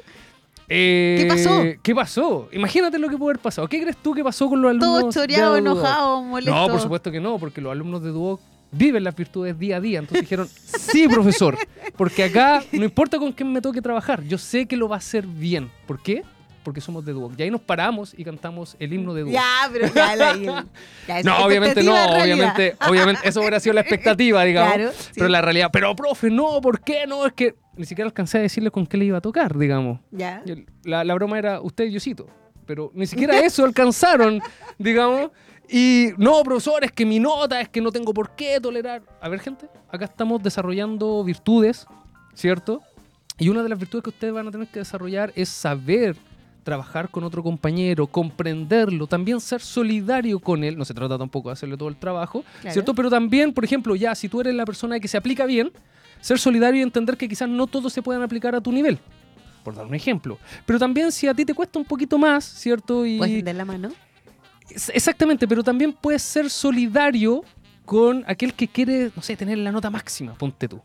Eh, 0.67 1.27
pasó? 1.29 1.61
¿Qué 1.83 1.93
pasó? 1.93 2.49
Imagínate 2.51 2.97
lo 2.97 3.09
que 3.09 3.17
pudo 3.17 3.29
haber 3.29 3.39
pasado. 3.39 3.67
¿Qué 3.67 3.79
crees 3.79 3.97
tú 3.97 4.15
que 4.15 4.23
pasó 4.23 4.49
con 4.49 4.59
los 4.59 4.71
alumnos? 4.71 5.01
Todo 5.01 5.11
choreado, 5.11 5.55
enojado, 5.55 6.23
molesto. 6.23 6.55
No, 6.55 6.67
por 6.67 6.81
supuesto 6.81 7.11
que 7.11 7.19
no, 7.19 7.37
porque 7.37 7.61
los 7.61 7.71
alumnos 7.71 8.01
de 8.01 8.09
Duoc 8.09 8.41
viven 8.71 9.03
las 9.03 9.15
virtudes 9.15 9.57
día 9.57 9.77
a 9.77 9.81
día. 9.81 9.99
Entonces 9.99 10.21
dijeron, 10.21 10.47
sí, 10.47 11.07
profesor, 11.07 11.57
porque 11.97 12.23
acá 12.23 12.63
no 12.71 12.83
importa 12.83 13.17
con 13.17 13.31
quién 13.31 13.51
me 13.51 13.61
toque 13.61 13.81
trabajar, 13.81 14.23
yo 14.23 14.37
sé 14.37 14.65
que 14.65 14.77
lo 14.77 14.87
va 14.89 14.95
a 14.95 14.99
hacer 14.99 15.25
bien. 15.25 15.71
¿Por 15.85 16.01
qué? 16.01 16.23
Porque 16.63 16.81
somos 16.81 17.05
de 17.05 17.13
Duoc. 17.13 17.33
Y 17.37 17.43
ahí 17.43 17.49
nos 17.49 17.61
paramos 17.61 18.13
y 18.15 18.23
cantamos 18.23 18.75
el 18.79 18.93
himno 18.93 19.13
de 19.13 19.21
Duoc. 19.21 19.33
Ya, 19.33 19.69
pero 19.71 19.93
ya 19.93 20.15
la 20.15 20.33
No, 21.23 21.45
obviamente 21.45 21.81
no, 21.83 21.93
obviamente, 21.93 22.75
obviamente, 22.87 23.27
eso 23.27 23.39
hubiera 23.39 23.59
sido 23.59 23.73
la 23.73 23.81
expectativa, 23.81 24.43
digamos. 24.43 24.73
Claro, 24.73 24.91
sí. 24.91 25.11
Pero 25.15 25.29
la 25.29 25.41
realidad, 25.41 25.69
pero 25.71 25.95
profe, 25.95 26.29
no, 26.29 26.59
¿por 26.61 26.81
qué? 26.81 27.07
No, 27.07 27.25
es 27.25 27.33
que 27.33 27.55
ni 27.75 27.85
siquiera 27.85 28.07
alcancé 28.07 28.39
a 28.39 28.41
decirle 28.41 28.71
con 28.71 28.85
qué 28.85 28.97
le 28.97 29.05
iba 29.05 29.17
a 29.17 29.21
tocar, 29.21 29.57
digamos. 29.57 29.99
Ya. 30.11 30.43
La, 30.83 31.03
la 31.03 31.13
broma 31.13 31.39
era 31.39 31.61
usted 31.61 31.85
y 31.85 31.89
Diosito. 31.89 32.27
Pero 32.65 32.91
ni 32.93 33.07
siquiera 33.07 33.39
eso 33.39 33.65
alcanzaron, 33.65 34.41
digamos. 34.77 35.31
Y 35.71 36.09
no, 36.17 36.41
profesor, 36.43 36.83
es 36.83 36.91
que 36.91 37.05
mi 37.05 37.19
nota, 37.19 37.61
es 37.61 37.69
que 37.69 37.79
no 37.79 37.91
tengo 37.91 38.13
por 38.13 38.31
qué 38.31 38.59
tolerar. 38.59 39.03
A 39.21 39.29
ver, 39.29 39.39
gente, 39.39 39.67
acá 39.91 40.05
estamos 40.05 40.41
desarrollando 40.41 41.23
virtudes, 41.23 41.85
¿cierto? 42.33 42.81
Y 43.37 43.49
una 43.49 43.61
de 43.61 43.69
las 43.69 43.77
virtudes 43.77 44.03
que 44.03 44.09
ustedes 44.09 44.33
van 44.33 44.47
a 44.47 44.51
tener 44.51 44.67
que 44.67 44.79
desarrollar 44.79 45.31
es 45.35 45.47
saber 45.49 46.15
trabajar 46.63 47.09
con 47.09 47.23
otro 47.23 47.41
compañero, 47.41 48.05
comprenderlo, 48.07 49.07
también 49.07 49.39
ser 49.39 49.61
solidario 49.61 50.39
con 50.39 50.63
él. 50.63 50.77
No 50.77 50.85
se 50.85 50.93
trata 50.93 51.17
tampoco 51.17 51.49
de 51.49 51.53
hacerle 51.53 51.77
todo 51.77 51.89
el 51.89 51.95
trabajo, 51.97 52.43
Claro. 52.61 52.73
¿cierto? 52.73 52.93
Pero 52.93 53.09
también, 53.09 53.53
por 53.53 53.63
ejemplo, 53.63 53.95
ya 53.95 54.13
si 54.15 54.27
tú 54.27 54.41
eres 54.41 54.53
la 54.55 54.65
persona 54.65 54.99
que 54.99 55.07
se 55.07 55.17
aplica 55.17 55.45
bien, 55.45 55.71
ser 56.19 56.37
solidario 56.39 56.79
y 56.79 56.83
entender 56.83 57.15
que 57.15 57.29
quizás 57.29 57.47
no 57.47 57.65
todos 57.67 57.93
se 57.93 58.01
puedan 58.01 58.21
aplicar 58.23 58.55
a 58.55 58.61
tu 58.61 58.71
nivel. 58.71 58.99
Por 59.63 59.75
dar 59.75 59.85
un 59.85 59.95
ejemplo. 59.95 60.37
Pero 60.65 60.79
también 60.79 61.11
si 61.11 61.27
a 61.27 61.33
ti 61.33 61.45
te 61.45 61.53
cuesta 61.53 61.79
un 61.79 61.85
poquito 61.85 62.17
más, 62.17 62.43
¿cierto? 62.43 63.05
Y 63.05 63.17
¿Puedes 63.17 63.35
tender 63.35 63.55
la 63.55 63.65
mano? 63.65 63.91
Exactamente, 64.69 65.47
pero 65.47 65.63
también 65.63 65.93
puedes 65.93 66.21
ser 66.21 66.49
solidario 66.49 67.43
con 67.85 68.23
aquel 68.27 68.53
que 68.53 68.67
quiere, 68.67 69.11
no 69.15 69.21
sé, 69.21 69.35
tener 69.35 69.57
la 69.57 69.71
nota 69.71 69.89
máxima, 69.89 70.35
ponte 70.35 70.67
tú. 70.67 70.81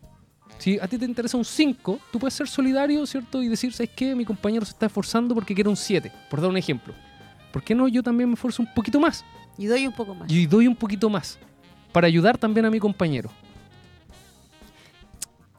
Si 0.57 0.79
a 0.79 0.87
ti 0.87 0.97
te 0.97 1.05
interesa 1.05 1.37
un 1.37 1.45
5, 1.45 1.99
tú 2.11 2.19
puedes 2.19 2.33
ser 2.33 2.47
solidario, 2.47 3.05
¿cierto? 3.05 3.43
Y 3.43 3.47
decir, 3.47 3.73
¿sabes 3.73 3.91
qué? 3.95 4.15
Mi 4.15 4.25
compañero 4.25 4.65
se 4.65 4.71
está 4.71 4.85
esforzando 4.85 5.35
porque 5.35 5.53
quiere 5.53 5.69
un 5.69 5.75
7, 5.75 6.11
por 6.29 6.41
dar 6.41 6.49
un 6.49 6.57
ejemplo. 6.57 6.93
¿Por 7.51 7.63
qué 7.63 7.75
no 7.75 7.87
yo 7.87 8.01
también 8.01 8.29
me 8.29 8.33
esfuerzo 8.33 8.63
un 8.63 8.73
poquito 8.73 8.99
más? 8.99 9.23
Y 9.57 9.67
doy 9.67 9.87
un 9.87 9.93
poco 9.93 10.15
más. 10.15 10.31
Y 10.31 10.45
doy 10.45 10.67
un 10.67 10.75
poquito 10.75 11.09
más 11.09 11.37
para 11.91 12.07
ayudar 12.07 12.37
también 12.37 12.65
a 12.65 12.69
mi 12.69 12.79
compañero. 12.79 13.29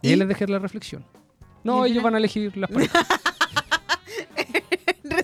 Y, 0.02 0.08
¿Y? 0.08 0.10
ahí 0.10 0.16
les 0.16 0.28
dejé 0.28 0.46
la 0.46 0.58
reflexión. 0.58 1.02
¿Y 1.02 1.66
No, 1.66 1.84
ellos 1.84 2.02
van 2.02 2.14
a 2.14 2.18
elegir 2.18 2.56
las 2.56 2.70
parejas. 2.72 3.06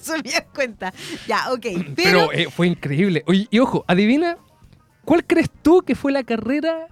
Resumidas 0.07 0.45
cuentas. 0.55 0.95
Ya, 1.27 1.53
ok. 1.53 1.61
Pero, 1.97 2.29
Pero 2.29 2.33
eh, 2.33 2.51
fue 2.51 2.67
increíble. 2.67 3.23
Oye, 3.27 3.47
y 3.51 3.59
ojo, 3.59 3.85
adivina, 3.89 4.37
¿cuál 5.05 5.25
crees 5.27 5.51
tú 5.63 5.83
que 5.83 5.95
fue 5.95 6.13
la 6.13 6.23
carrera 6.25 6.87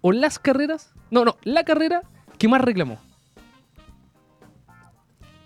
o 0.00 0.12
las 0.12 0.38
carreras? 0.38 0.92
No, 1.10 1.24
no, 1.24 1.36
la 1.42 1.64
carrera 1.64 2.02
que 2.38 2.48
más 2.48 2.60
reclamó. 2.60 2.98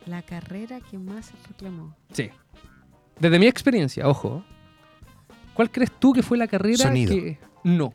la 0.07 0.23
carrera 0.23 0.81
que 0.81 0.99
más 0.99 1.33
reclamó. 1.49 1.95
Sí. 2.13 2.31
Desde 3.19 3.39
mi 3.39 3.47
experiencia, 3.47 4.09
ojo. 4.09 4.43
¿Cuál 5.55 5.71
crees 5.71 5.93
tú 5.93 6.13
que 6.13 6.23
fue 6.23 6.37
la 6.39 6.49
carrera 6.49 6.79
Sonido. 6.79 7.15
que 7.15 7.39
no? 7.63 7.93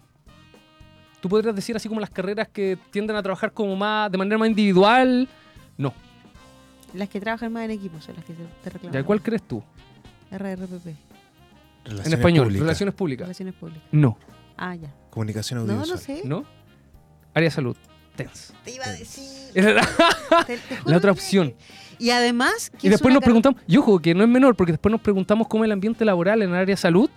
Tú 1.20 1.28
podrías 1.28 1.56
decir 1.56 1.76
así 1.76 1.90
como 1.90 2.00
las 2.00 2.12
carreras 2.12 2.48
que 2.48 2.78
tienden 2.92 3.16
a 3.16 3.24
trabajar 3.24 3.52
como 3.52 3.76
más 3.76 4.12
de 4.12 4.18
manera 4.18 4.38
más 4.38 4.48
individual. 4.48 5.28
No. 5.78 5.94
Las 6.96 7.10
que 7.10 7.20
trabajan 7.20 7.52
más 7.54 7.66
en 7.66 7.72
equipo 7.72 8.00
son 8.02 8.16
las 8.16 8.26
que 8.26 8.34
te, 8.34 8.44
te 8.64 8.70
reclaman. 8.70 8.94
¿Ya 8.94 9.04
cuál 9.06 9.22
crees 9.22 9.44
tú? 9.44 9.62
RRPP, 10.32 10.96
Relaciones 11.84 12.08
en 12.08 12.14
español, 12.14 12.46
públicas, 12.46 12.62
relaciones 12.66 12.94
públicas. 12.96 13.26
Relaciones 13.28 13.54
Públicas. 13.56 13.84
No, 13.92 14.18
Ah, 14.58 14.76
ya. 14.76 14.94
Comunicación 15.10 15.66
No, 15.68 15.74
audiovisual. 15.74 15.98
no 16.00 16.02
sé. 16.02 16.22
¿no? 16.28 16.46
Área 17.34 17.48
de 17.50 17.52
salud. 17.52 17.76
TENS. 18.16 18.54
Te 18.64 18.72
iba 18.72 18.86
a 18.86 18.92
decir. 18.94 19.52
Era 19.54 19.74
la, 19.74 19.86
Te- 20.48 20.58
te 20.58 20.78
la 20.90 20.96
otra 20.98 21.12
opción. 21.12 21.54
Y 22.00 22.10
además, 22.12 22.70
que 22.70 22.88
Y 22.88 22.88
es 22.88 22.92
después 22.92 23.14
nos 23.14 23.22
preguntamos, 23.24 23.62
y 23.68 23.76
ojo, 23.78 24.00
que 24.00 24.14
no 24.16 24.24
es 24.24 24.30
menor, 24.30 24.56
porque 24.56 24.72
después 24.72 24.92
nos 24.92 25.02
preguntamos 25.02 25.48
cómo 25.50 25.64
es 25.64 25.68
el 25.68 25.74
ambiente 25.74 26.06
laboral 26.06 26.42
en 26.42 26.50
el 26.50 26.56
área 26.56 26.74
de 26.74 26.78
salud. 26.78 27.10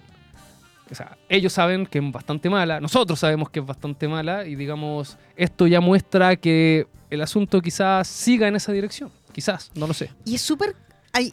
O 0.90 0.94
sea, 0.94 1.16
ellos 1.28 1.52
saben 1.52 1.86
que 1.86 1.98
es 1.98 2.12
bastante 2.12 2.48
mala, 2.50 2.80
nosotros 2.80 3.18
sabemos 3.20 3.50
que 3.50 3.60
es 3.60 3.66
bastante 3.66 4.08
mala, 4.08 4.46
y 4.46 4.56
digamos, 4.56 5.16
esto 5.36 5.66
ya 5.66 5.80
muestra 5.80 6.34
que 6.36 6.86
el 7.10 7.20
asunto 7.20 7.60
quizás 7.60 8.08
siga 8.08 8.48
en 8.48 8.56
esa 8.56 8.72
dirección. 8.72 9.10
Quizás, 9.38 9.70
no 9.76 9.86
lo 9.86 9.94
sé. 9.94 10.10
Y 10.24 10.34
es 10.34 10.42
súper 10.42 10.74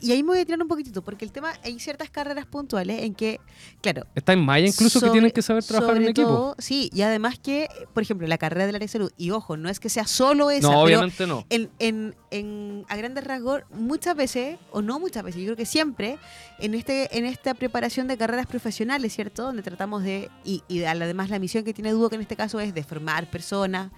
y 0.01 0.11
ahí 0.13 0.23
me 0.23 0.29
voy 0.29 0.39
a 0.39 0.45
tirar 0.45 0.59
un 0.59 0.67
poquitito, 0.67 1.03
porque 1.03 1.25
el 1.25 1.31
tema, 1.31 1.53
hay 1.63 1.79
ciertas 1.79 2.09
carreras 2.09 2.47
puntuales 2.47 3.03
en 3.03 3.13
que, 3.13 3.39
claro, 3.81 4.07
Está 4.15 4.33
en 4.33 4.39
Maya 4.43 4.65
incluso 4.65 4.99
que 4.99 5.11
tienen 5.11 5.29
que 5.29 5.43
saber 5.43 5.63
trabajar 5.63 5.97
en 5.97 6.05
equipo. 6.05 6.27
todo, 6.27 6.55
sí, 6.57 6.89
y 6.91 7.03
además 7.03 7.37
que, 7.37 7.67
por 7.93 8.01
ejemplo, 8.01 8.25
la 8.25 8.39
carrera 8.39 8.65
del 8.65 8.75
área 8.75 8.85
de 8.85 8.91
salud, 8.91 9.11
y 9.15 9.29
ojo, 9.29 9.57
no 9.57 9.69
es 9.69 9.79
que 9.79 9.89
sea 9.89 10.07
solo 10.07 10.49
esa, 10.49 10.61
No, 10.69 10.69
pero 10.69 10.81
obviamente 10.81 11.27
no. 11.27 11.45
en, 11.49 11.69
en, 11.77 12.15
en- 12.31 12.85
a 12.89 12.95
grandes 12.95 13.25
rasgos, 13.25 13.61
muchas 13.69 14.15
veces, 14.15 14.57
o 14.71 14.81
no 14.81 14.99
muchas 14.99 15.23
veces, 15.23 15.41
yo 15.41 15.47
creo 15.47 15.57
que 15.57 15.67
siempre, 15.67 16.17
en 16.57 16.73
este 16.73 17.15
en 17.15 17.25
esta 17.25 17.53
preparación 17.53 18.07
de 18.07 18.17
carreras 18.17 18.47
profesionales, 18.47 19.13
¿cierto? 19.13 19.43
Donde 19.43 19.61
tratamos 19.61 20.01
de, 20.01 20.31
y, 20.43 20.63
y 20.67 20.83
además 20.85 21.29
la 21.29 21.37
misión 21.37 21.63
que 21.63 21.75
tiene 21.75 21.91
Duo, 21.91 22.09
que 22.09 22.15
en 22.15 22.21
este 22.21 22.35
caso 22.37 22.59
es 22.59 22.73
de 22.73 22.83
formar 22.83 23.29
personas. 23.29 23.91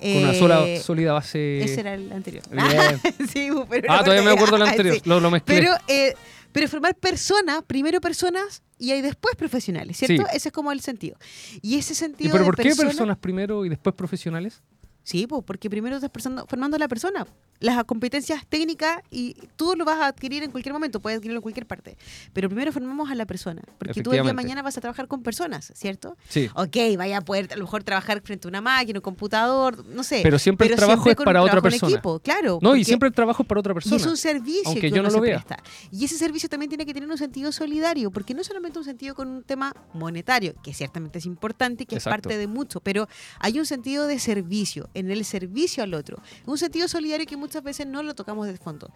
Con 0.00 0.16
una 0.16 0.32
eh, 0.32 0.38
sola, 0.38 0.66
sólida 0.82 1.12
base. 1.12 1.62
Ese 1.62 1.80
era 1.80 1.94
el 1.94 2.10
anterior. 2.12 2.42
Bien. 2.50 3.00
sí, 3.32 3.48
pero 3.68 3.92
Ah, 3.92 4.02
todavía 4.02 4.22
me 4.22 4.30
acuerdo 4.30 4.56
del 4.58 4.66
anterior. 4.68 4.94
sí. 4.96 5.02
Lo, 5.04 5.20
lo 5.20 5.30
mezclé. 5.30 5.54
Pero, 5.60 5.74
eh, 5.88 6.14
pero 6.52 6.66
formar 6.68 6.94
personas, 6.96 7.62
primero 7.66 8.00
personas 8.00 8.62
y 8.78 8.90
ahí 8.92 9.02
después 9.02 9.36
profesionales, 9.36 9.96
¿cierto? 9.98 10.22
Sí. 10.30 10.36
Ese 10.36 10.48
es 10.48 10.52
como 10.52 10.72
el 10.72 10.80
sentido. 10.80 11.16
Y 11.62 11.76
ese 11.78 11.92
¿Y 11.92 11.96
sentido 11.96 12.32
pero 12.32 12.44
de 12.44 12.46
por 12.48 12.56
qué 12.56 12.62
persona- 12.70 12.88
personas 12.88 13.16
primero 13.18 13.64
y 13.64 13.68
después 13.68 13.94
profesionales? 13.94 14.62
Sí, 15.02 15.26
pues, 15.26 15.42
porque 15.44 15.70
primero 15.70 15.96
estás 15.96 16.10
formando 16.48 16.76
a 16.76 16.78
la 16.78 16.88
persona. 16.88 17.26
Las 17.58 17.84
competencias 17.84 18.46
técnicas 18.48 19.02
y 19.10 19.34
tú 19.56 19.74
lo 19.76 19.84
vas 19.84 19.98
a 20.00 20.06
adquirir 20.06 20.42
en 20.42 20.50
cualquier 20.50 20.72
momento, 20.72 20.98
puedes 20.98 21.18
adquirirlo 21.18 21.38
en 21.38 21.42
cualquier 21.42 21.66
parte. 21.66 21.98
Pero 22.32 22.48
primero 22.48 22.72
formamos 22.72 23.10
a 23.10 23.14
la 23.14 23.26
persona, 23.26 23.60
porque 23.78 24.02
tú 24.02 24.12
el 24.12 24.22
día 24.22 24.22
de 24.22 24.32
mañana 24.32 24.62
vas 24.62 24.78
a 24.78 24.80
trabajar 24.80 25.08
con 25.08 25.22
personas, 25.22 25.70
¿cierto? 25.74 26.16
Sí. 26.30 26.48
Ok, 26.54 26.76
vaya 26.96 27.18
a 27.18 27.20
poder 27.20 27.52
a 27.52 27.56
lo 27.56 27.64
mejor 27.64 27.84
trabajar 27.84 28.22
frente 28.22 28.46
a 28.46 28.48
una 28.48 28.62
máquina, 28.62 28.98
un 28.98 29.02
computador, 29.02 29.84
no 29.84 30.02
sé. 30.04 30.20
Pero 30.22 30.38
siempre 30.38 30.68
el 30.68 30.76
trabajo 30.76 31.02
siempre 31.02 31.22
es 31.22 31.26
para 31.26 31.42
otra 31.42 31.58
en 31.58 31.62
persona. 31.62 31.92
equipo, 31.92 32.18
claro. 32.20 32.60
No, 32.62 32.76
y 32.76 32.84
siempre 32.84 33.08
el 33.08 33.14
trabajo 33.14 33.42
es 33.42 33.46
para 33.46 33.60
otra 33.60 33.72
y 33.72 33.74
persona. 33.74 33.96
es 33.96 34.06
un 34.06 34.16
servicio 34.16 34.62
aunque 34.64 34.80
que 34.80 34.90
yo 34.90 35.00
uno 35.00 35.10
no 35.10 35.16
lo 35.16 35.22
se 35.22 35.30
vea. 35.30 35.44
presta. 35.44 35.62
Y 35.90 36.04
ese 36.06 36.16
servicio 36.16 36.48
también 36.48 36.70
tiene 36.70 36.86
que 36.86 36.94
tener 36.94 37.10
un 37.10 37.18
sentido 37.18 37.52
solidario, 37.52 38.10
porque 38.10 38.32
no 38.32 38.42
solamente 38.42 38.78
un 38.78 38.86
sentido 38.86 39.14
con 39.14 39.28
un 39.28 39.42
tema 39.42 39.74
monetario, 39.92 40.54
que 40.62 40.72
ciertamente 40.72 41.18
es 41.18 41.26
importante 41.26 41.82
y 41.82 41.86
que 41.86 41.96
Exacto. 41.96 42.16
es 42.16 42.22
parte 42.22 42.38
de 42.38 42.46
mucho, 42.46 42.80
pero 42.80 43.06
hay 43.38 43.58
un 43.58 43.66
sentido 43.66 44.06
de 44.06 44.18
servicio, 44.18 44.88
en 44.94 45.10
el 45.10 45.24
servicio 45.24 45.82
al 45.82 45.94
otro. 45.94 46.18
Un 46.46 46.58
sentido 46.58 46.88
solidario 46.88 47.26
que 47.26 47.36
muchas 47.36 47.62
veces 47.62 47.86
no 47.86 48.02
lo 48.02 48.14
tocamos 48.14 48.46
de 48.46 48.56
fondo. 48.56 48.90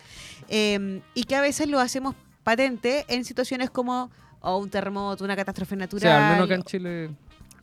Eh, 0.49 1.01
y 1.15 1.25
que 1.25 1.37
a 1.37 1.41
veces 1.41 1.69
lo 1.69 1.81
hacemos 1.81 2.15
patente 2.43 3.05
en 3.09 3.25
situaciones 3.25 3.71
como 3.71 4.11
o 4.41 4.59
un 4.59 4.69
terremoto, 4.69 5.25
una 5.25 5.37
catástrofe 5.37 5.75
O 5.75 5.79
natural. 5.79 6.03
sea, 6.03 6.27
al 6.29 6.33
menos 6.35 6.47
acá 6.47 6.55
en 6.57 6.63
Chile. 6.65 7.11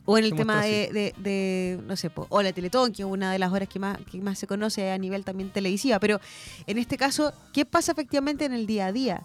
O 0.04 0.18
en 0.18 0.24
el 0.24 0.34
tema 0.34 0.64
de, 0.64 0.90
de, 0.92 1.14
de, 1.18 1.80
no 1.86 1.94
sé, 1.94 2.10
po, 2.10 2.26
o 2.28 2.42
la 2.42 2.52
Teletón, 2.52 2.92
que 2.92 3.02
es 3.02 3.08
una 3.08 3.30
de 3.30 3.38
las 3.38 3.52
horas 3.52 3.68
que 3.68 3.78
más, 3.78 3.98
que 4.10 4.20
más 4.20 4.36
se 4.36 4.48
conoce 4.48 4.90
a 4.90 4.98
nivel 4.98 5.24
también 5.24 5.50
televisiva. 5.50 6.00
Pero 6.00 6.20
en 6.66 6.78
este 6.78 6.96
caso, 6.96 7.32
¿qué 7.52 7.64
pasa 7.64 7.92
efectivamente 7.92 8.44
en 8.44 8.52
el 8.52 8.66
día 8.66 8.86
a 8.86 8.92
día? 8.92 9.22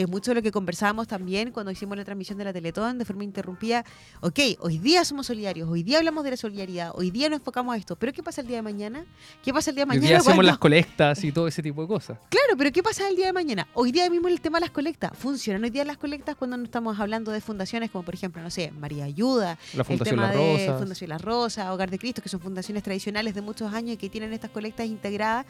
Que 0.00 0.04
es 0.04 0.10
mucho 0.10 0.32
lo 0.32 0.40
que 0.40 0.50
conversábamos 0.50 1.06
también 1.08 1.50
cuando 1.50 1.70
hicimos 1.70 1.94
la 1.94 2.06
transmisión 2.06 2.38
de 2.38 2.44
la 2.44 2.54
Teletón 2.54 2.96
de 2.96 3.04
forma 3.04 3.22
interrumpida. 3.22 3.84
Ok, 4.22 4.38
hoy 4.60 4.78
día 4.78 5.04
somos 5.04 5.26
solidarios, 5.26 5.68
hoy 5.68 5.82
día 5.82 5.98
hablamos 5.98 6.24
de 6.24 6.30
la 6.30 6.36
solidaridad, 6.38 6.92
hoy 6.94 7.10
día 7.10 7.28
nos 7.28 7.40
enfocamos 7.40 7.74
a 7.74 7.76
esto. 7.76 7.96
Pero 7.96 8.10
¿qué 8.14 8.22
pasa 8.22 8.40
el 8.40 8.46
día 8.46 8.56
de 8.56 8.62
mañana? 8.62 9.04
¿Qué 9.44 9.52
pasa 9.52 9.68
el 9.68 9.76
día 9.76 9.84
de 9.84 9.90
Hoy 9.90 9.96
mañana? 9.98 10.08
día 10.08 10.16
hacemos 10.16 10.36
cuando- 10.36 10.50
las 10.52 10.56
colectas 10.56 11.22
y 11.22 11.32
todo 11.32 11.46
ese 11.48 11.62
tipo 11.62 11.82
de 11.82 11.88
cosas. 11.88 12.16
Claro, 12.30 12.56
pero 12.56 12.72
¿qué 12.72 12.82
pasa 12.82 13.06
el 13.10 13.14
día 13.14 13.26
de 13.26 13.34
mañana? 13.34 13.68
Hoy 13.74 13.92
día 13.92 14.08
mismo 14.08 14.28
el 14.28 14.40
tema 14.40 14.56
de 14.56 14.62
las 14.62 14.70
colectas. 14.70 15.10
¿Funcionan 15.18 15.64
hoy 15.64 15.68
día 15.70 15.84
las 15.84 15.98
colectas 15.98 16.34
cuando 16.34 16.56
no 16.56 16.64
estamos 16.64 16.98
hablando 16.98 17.30
de 17.30 17.42
fundaciones 17.42 17.90
como, 17.90 18.02
por 18.02 18.14
ejemplo, 18.14 18.40
no 18.40 18.48
sé, 18.48 18.70
María 18.70 19.04
Ayuda, 19.04 19.58
La 19.74 19.84
Fundación 19.84 20.18
el 20.18 20.30
tema 20.30 20.32
Las 20.32 20.34
de. 20.66 20.74
Fundación 20.78 21.10
Las 21.10 21.20
Rosas, 21.20 21.68
Hogar 21.68 21.90
de 21.90 21.98
Cristo, 21.98 22.22
que 22.22 22.30
son 22.30 22.40
fundaciones 22.40 22.82
tradicionales 22.82 23.34
de 23.34 23.42
muchos 23.42 23.70
años 23.74 23.92
y 23.92 23.96
que 23.98 24.08
tienen 24.08 24.32
estas 24.32 24.50
colectas 24.50 24.86
integradas. 24.86 25.44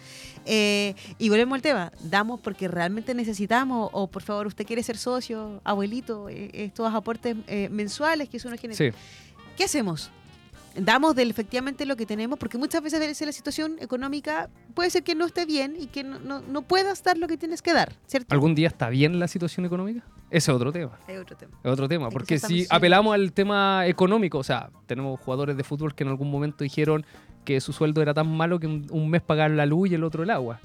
Eh, 0.44 0.96
y 1.18 1.28
volvemos 1.28 1.54
al 1.54 1.62
tema, 1.62 1.92
damos 2.02 2.40
porque 2.40 2.66
realmente 2.66 3.14
necesitamos, 3.14 3.90
o 3.92 4.08
por 4.08 4.22
favor, 4.22 4.39
usted 4.46 4.66
quiere 4.66 4.82
ser 4.82 4.96
socio, 4.96 5.60
abuelito, 5.64 6.28
eh, 6.28 6.50
estos 6.52 6.92
aportes 6.92 7.36
eh, 7.46 7.68
mensuales 7.70 8.28
que 8.28 8.38
uno 8.44 8.56
genera. 8.56 8.76
Sí. 8.76 8.90
¿Qué 9.56 9.64
hacemos? 9.64 10.10
Damos 10.76 11.16
del 11.16 11.30
efectivamente 11.30 11.84
lo 11.84 11.96
que 11.96 12.06
tenemos, 12.06 12.38
porque 12.38 12.56
muchas 12.56 12.80
veces 12.82 13.20
la 13.20 13.32
situación 13.32 13.76
económica 13.80 14.48
puede 14.74 14.88
ser 14.90 15.02
que 15.02 15.14
no 15.16 15.26
esté 15.26 15.44
bien 15.44 15.74
y 15.78 15.86
que 15.86 16.04
no, 16.04 16.20
no, 16.20 16.40
no 16.40 16.62
puedas 16.62 17.02
dar 17.02 17.18
lo 17.18 17.26
que 17.26 17.36
tienes 17.36 17.60
que 17.60 17.72
dar, 17.72 17.92
¿cierto? 18.06 18.32
¿Algún 18.32 18.54
día 18.54 18.68
está 18.68 18.88
bien 18.88 19.18
la 19.18 19.26
situación 19.26 19.66
económica? 19.66 20.04
Ese 20.30 20.52
es 20.52 20.56
otro 20.56 20.70
tema. 20.70 20.96
Hay 21.08 21.16
otro 21.16 21.36
tema. 21.36 21.58
Es 21.64 21.70
otro 21.72 21.88
tema. 21.88 22.06
Es 22.06 22.10
que 22.10 22.12
Porque 22.12 22.38
si 22.38 22.66
apelamos 22.70 23.12
al 23.12 23.32
tema 23.32 23.84
económico, 23.86 24.38
o 24.38 24.44
sea, 24.44 24.70
tenemos 24.86 25.18
jugadores 25.18 25.56
de 25.56 25.64
fútbol 25.64 25.94
que 25.94 26.04
en 26.04 26.10
algún 26.10 26.30
momento 26.30 26.62
dijeron 26.62 27.04
que 27.44 27.60
su 27.60 27.72
sueldo 27.72 28.00
era 28.00 28.14
tan 28.14 28.28
malo 28.28 28.60
que 28.60 28.68
un, 28.68 28.86
un 28.90 29.10
mes 29.10 29.22
pagar 29.22 29.50
la 29.50 29.66
luz 29.66 29.90
y 29.90 29.94
el 29.94 30.04
otro 30.04 30.22
el 30.22 30.30
agua. 30.30 30.60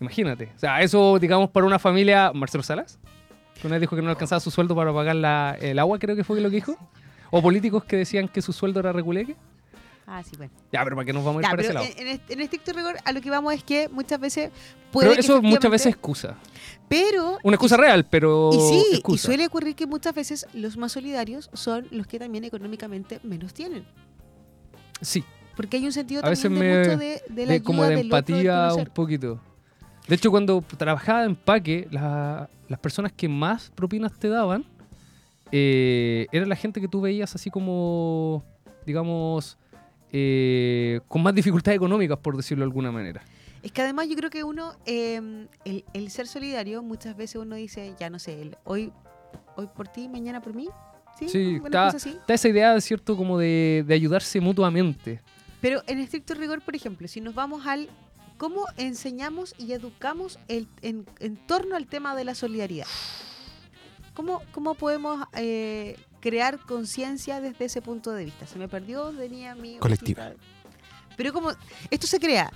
Imagínate. 0.00 0.52
O 0.56 0.58
sea, 0.58 0.80
eso, 0.82 1.18
digamos, 1.18 1.50
para 1.50 1.66
una 1.66 1.78
familia. 1.78 2.30
Marcelo 2.34 2.62
Salas, 2.62 2.98
que 3.60 3.66
una 3.66 3.76
vez 3.76 3.80
dijo 3.82 3.96
que 3.96 4.02
no 4.02 4.10
alcanzaba 4.10 4.40
su 4.40 4.50
sueldo 4.50 4.74
para 4.76 4.92
pagar 4.92 5.16
la- 5.16 5.56
el 5.60 5.78
agua, 5.78 5.98
creo 5.98 6.14
que 6.16 6.24
fue 6.24 6.40
lo 6.40 6.50
que 6.50 6.56
dijo. 6.56 6.76
O 7.30 7.42
políticos 7.42 7.84
que 7.84 7.96
decían 7.96 8.28
que 8.28 8.40
su 8.42 8.52
sueldo 8.52 8.80
era 8.80 8.92
reculeque. 8.92 9.36
Ah, 10.06 10.22
sí, 10.22 10.36
bueno. 10.36 10.52
Ya, 10.70 10.84
pero 10.84 10.94
¿para 10.94 11.04
qué 11.06 11.12
nos 11.12 11.24
vamos 11.24 11.42
a 11.42 11.46
ir 11.46 11.50
para 11.50 11.62
ese 11.62 11.72
lado? 11.72 11.84
en, 11.84 11.98
en 11.98 12.06
est- 12.08 12.30
en 12.30 12.40
estricto 12.40 12.72
rigor, 12.72 12.94
a 13.04 13.10
lo 13.10 13.20
que 13.20 13.28
vamos 13.28 13.52
es 13.54 13.64
que 13.64 13.88
muchas 13.88 14.20
veces 14.20 14.50
puede 14.92 15.08
Pero 15.08 15.20
eso 15.20 15.42
muchas 15.42 15.68
veces 15.70 15.86
es 15.88 15.92
excusa. 15.94 16.36
Pero. 16.88 17.38
Una 17.42 17.56
excusa 17.56 17.74
y- 17.74 17.80
real, 17.80 18.06
pero. 18.08 18.50
Y 18.52 18.60
sí, 18.60 19.02
y 19.08 19.18
suele 19.18 19.46
ocurrir 19.46 19.74
que 19.74 19.86
muchas 19.86 20.14
veces 20.14 20.46
los 20.54 20.76
más 20.76 20.92
solidarios 20.92 21.50
son 21.54 21.88
los 21.90 22.06
que 22.06 22.20
también 22.20 22.44
económicamente 22.44 23.18
menos 23.24 23.52
tienen. 23.52 23.84
Sí, 25.00 25.24
Porque 25.56 25.78
hay 25.78 25.86
un 25.86 25.92
sentido 25.92 26.24
A 26.24 26.28
veces 26.28 26.44
también 26.44 26.62
de 26.64 26.70
me- 26.70 26.78
mucho 26.84 26.96
de, 26.98 27.22
de 27.34 27.46
la 27.46 27.52
de- 27.54 27.62
como 27.62 27.82
ayuda 27.82 27.88
de 27.88 27.94
otro, 27.94 27.96
del 27.96 28.06
empatía 28.06 28.74
un 28.74 28.84
poquito. 28.94 29.40
De 30.08 30.14
hecho, 30.14 30.30
cuando 30.30 30.62
trabajaba 30.76 31.24
en 31.24 31.30
empaque, 31.30 31.88
la- 31.90 32.48
las 32.68 32.78
personas 32.78 33.12
que 33.12 33.28
más 33.28 33.70
propinas 33.74 34.12
te 34.18 34.28
daban 34.28 34.64
eh, 35.52 36.26
era 36.32 36.44
la 36.46 36.56
gente 36.56 36.80
que 36.80 36.88
tú 36.88 37.00
veías 37.00 37.34
así 37.34 37.50
como, 37.50 38.44
digamos, 38.84 39.56
eh, 40.12 41.00
con 41.08 41.22
más 41.22 41.34
dificultades 41.34 41.76
económicas, 41.76 42.18
por 42.18 42.36
decirlo 42.36 42.62
de 42.64 42.68
alguna 42.68 42.90
manera. 42.90 43.22
Es 43.62 43.72
que 43.72 43.82
además 43.82 44.08
yo 44.08 44.16
creo 44.16 44.30
que 44.30 44.44
uno, 44.44 44.72
eh, 44.86 45.46
el, 45.64 45.84
el 45.92 46.10
ser 46.10 46.26
solidario, 46.26 46.82
muchas 46.82 47.16
veces 47.16 47.36
uno 47.36 47.56
dice, 47.56 47.94
ya 47.98 48.10
no 48.10 48.18
sé, 48.18 48.42
el 48.42 48.56
hoy, 48.64 48.92
hoy 49.56 49.68
por 49.74 49.88
ti, 49.88 50.08
mañana 50.08 50.40
por 50.40 50.54
mí. 50.54 50.68
Sí, 51.18 51.28
Sí, 51.28 51.60
está-. 51.64 51.88
Está 51.96 52.34
esa 52.34 52.48
idea, 52.48 52.80
¿cierto?, 52.80 53.16
como 53.16 53.38
de, 53.38 53.84
de 53.86 53.94
ayudarse 53.94 54.40
mutuamente. 54.40 55.20
Pero 55.60 55.82
en 55.86 55.98
estricto 55.98 56.34
rigor, 56.34 56.60
por 56.60 56.76
ejemplo, 56.76 57.08
si 57.08 57.20
nos 57.20 57.34
vamos 57.34 57.66
al 57.66 57.88
cómo 58.36 58.66
enseñamos 58.76 59.54
y 59.58 59.72
educamos 59.72 60.38
el, 60.48 60.68
en, 60.82 61.06
en 61.20 61.36
torno 61.46 61.76
al 61.76 61.86
tema 61.86 62.14
de 62.14 62.24
la 62.24 62.34
solidaridad. 62.34 62.86
¿Cómo, 64.14 64.42
cómo 64.52 64.74
podemos 64.74 65.26
eh, 65.34 65.98
crear 66.20 66.58
conciencia 66.58 67.40
desde 67.40 67.66
ese 67.66 67.82
punto 67.82 68.12
de 68.12 68.24
vista? 68.24 68.46
Se 68.46 68.58
me 68.58 68.68
perdió, 68.68 69.10
tenía 69.10 69.54
mi... 69.54 69.78
Colectiva. 69.78 70.28
hojita. 70.28 70.42
Pero 71.16 71.32
como 71.32 71.50
esto 71.90 72.06
se 72.06 72.18
crea, 72.20 72.52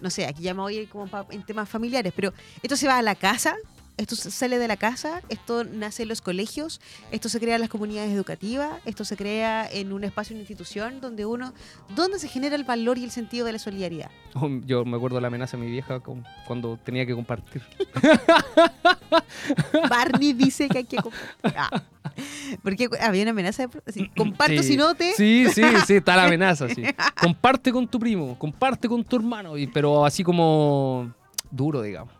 no 0.00 0.10
sé, 0.10 0.26
aquí 0.26 0.42
ya 0.42 0.54
me 0.54 0.60
voy 0.60 0.78
a 0.78 0.82
ir 0.82 0.88
como 0.88 1.08
en 1.30 1.42
temas 1.44 1.68
familiares, 1.68 2.12
pero 2.14 2.32
esto 2.62 2.76
se 2.76 2.86
va 2.86 2.98
a 2.98 3.02
la 3.02 3.14
casa, 3.14 3.56
esto 3.96 4.16
sale 4.16 4.58
de 4.58 4.68
la 4.68 4.76
casa, 4.76 5.22
esto 5.28 5.64
nace 5.64 6.02
en 6.02 6.08
los 6.10 6.20
colegios, 6.20 6.80
esto 7.10 7.28
se 7.28 7.40
crea 7.40 7.54
en 7.54 7.60
las 7.62 7.70
comunidades 7.70 8.12
educativas, 8.12 8.80
esto 8.84 9.04
se 9.04 9.16
crea 9.16 9.68
en 9.70 9.92
un 9.92 10.04
espacio, 10.04 10.34
una 10.34 10.42
institución 10.42 11.00
donde 11.00 11.24
uno, 11.26 11.52
donde 11.94 12.18
se 12.18 12.28
genera 12.28 12.56
el 12.56 12.64
valor 12.64 12.98
y 12.98 13.04
el 13.04 13.10
sentido 13.10 13.46
de 13.46 13.52
la 13.52 13.58
solidaridad. 13.58 14.10
Yo 14.66 14.84
me 14.84 14.96
acuerdo 14.96 15.20
la 15.20 15.28
amenaza 15.28 15.56
de 15.56 15.64
mi 15.64 15.70
vieja 15.70 16.00
con- 16.00 16.24
cuando 16.46 16.76
tenía 16.78 17.06
que 17.06 17.14
compartir. 17.14 17.62
Barney 19.88 20.32
dice 20.32 20.68
que 20.68 20.78
hay 20.78 20.84
que 20.84 20.96
compartir. 20.96 21.26
Ah. 21.56 21.82
Porque 22.62 22.88
había 23.00 23.22
una 23.22 23.30
amenaza 23.32 23.66
de 23.66 23.82
así, 23.86 24.08
comparto 24.16 24.62
Sí. 24.62 24.70
si 24.70 24.76
no 24.76 24.94
te. 24.94 25.12
Sí, 25.14 25.46
sí, 25.52 25.62
sí, 25.86 25.94
está 25.96 26.16
la 26.16 26.24
amenaza, 26.24 26.68
sí. 26.68 26.82
Comparte 27.20 27.72
con 27.72 27.86
tu 27.88 27.98
primo, 27.98 28.38
comparte 28.38 28.88
con 28.88 29.04
tu 29.04 29.16
hermano, 29.16 29.56
y, 29.58 29.66
pero 29.66 30.04
así 30.04 30.22
como 30.24 31.12
duro, 31.50 31.82
digamos. 31.82 32.12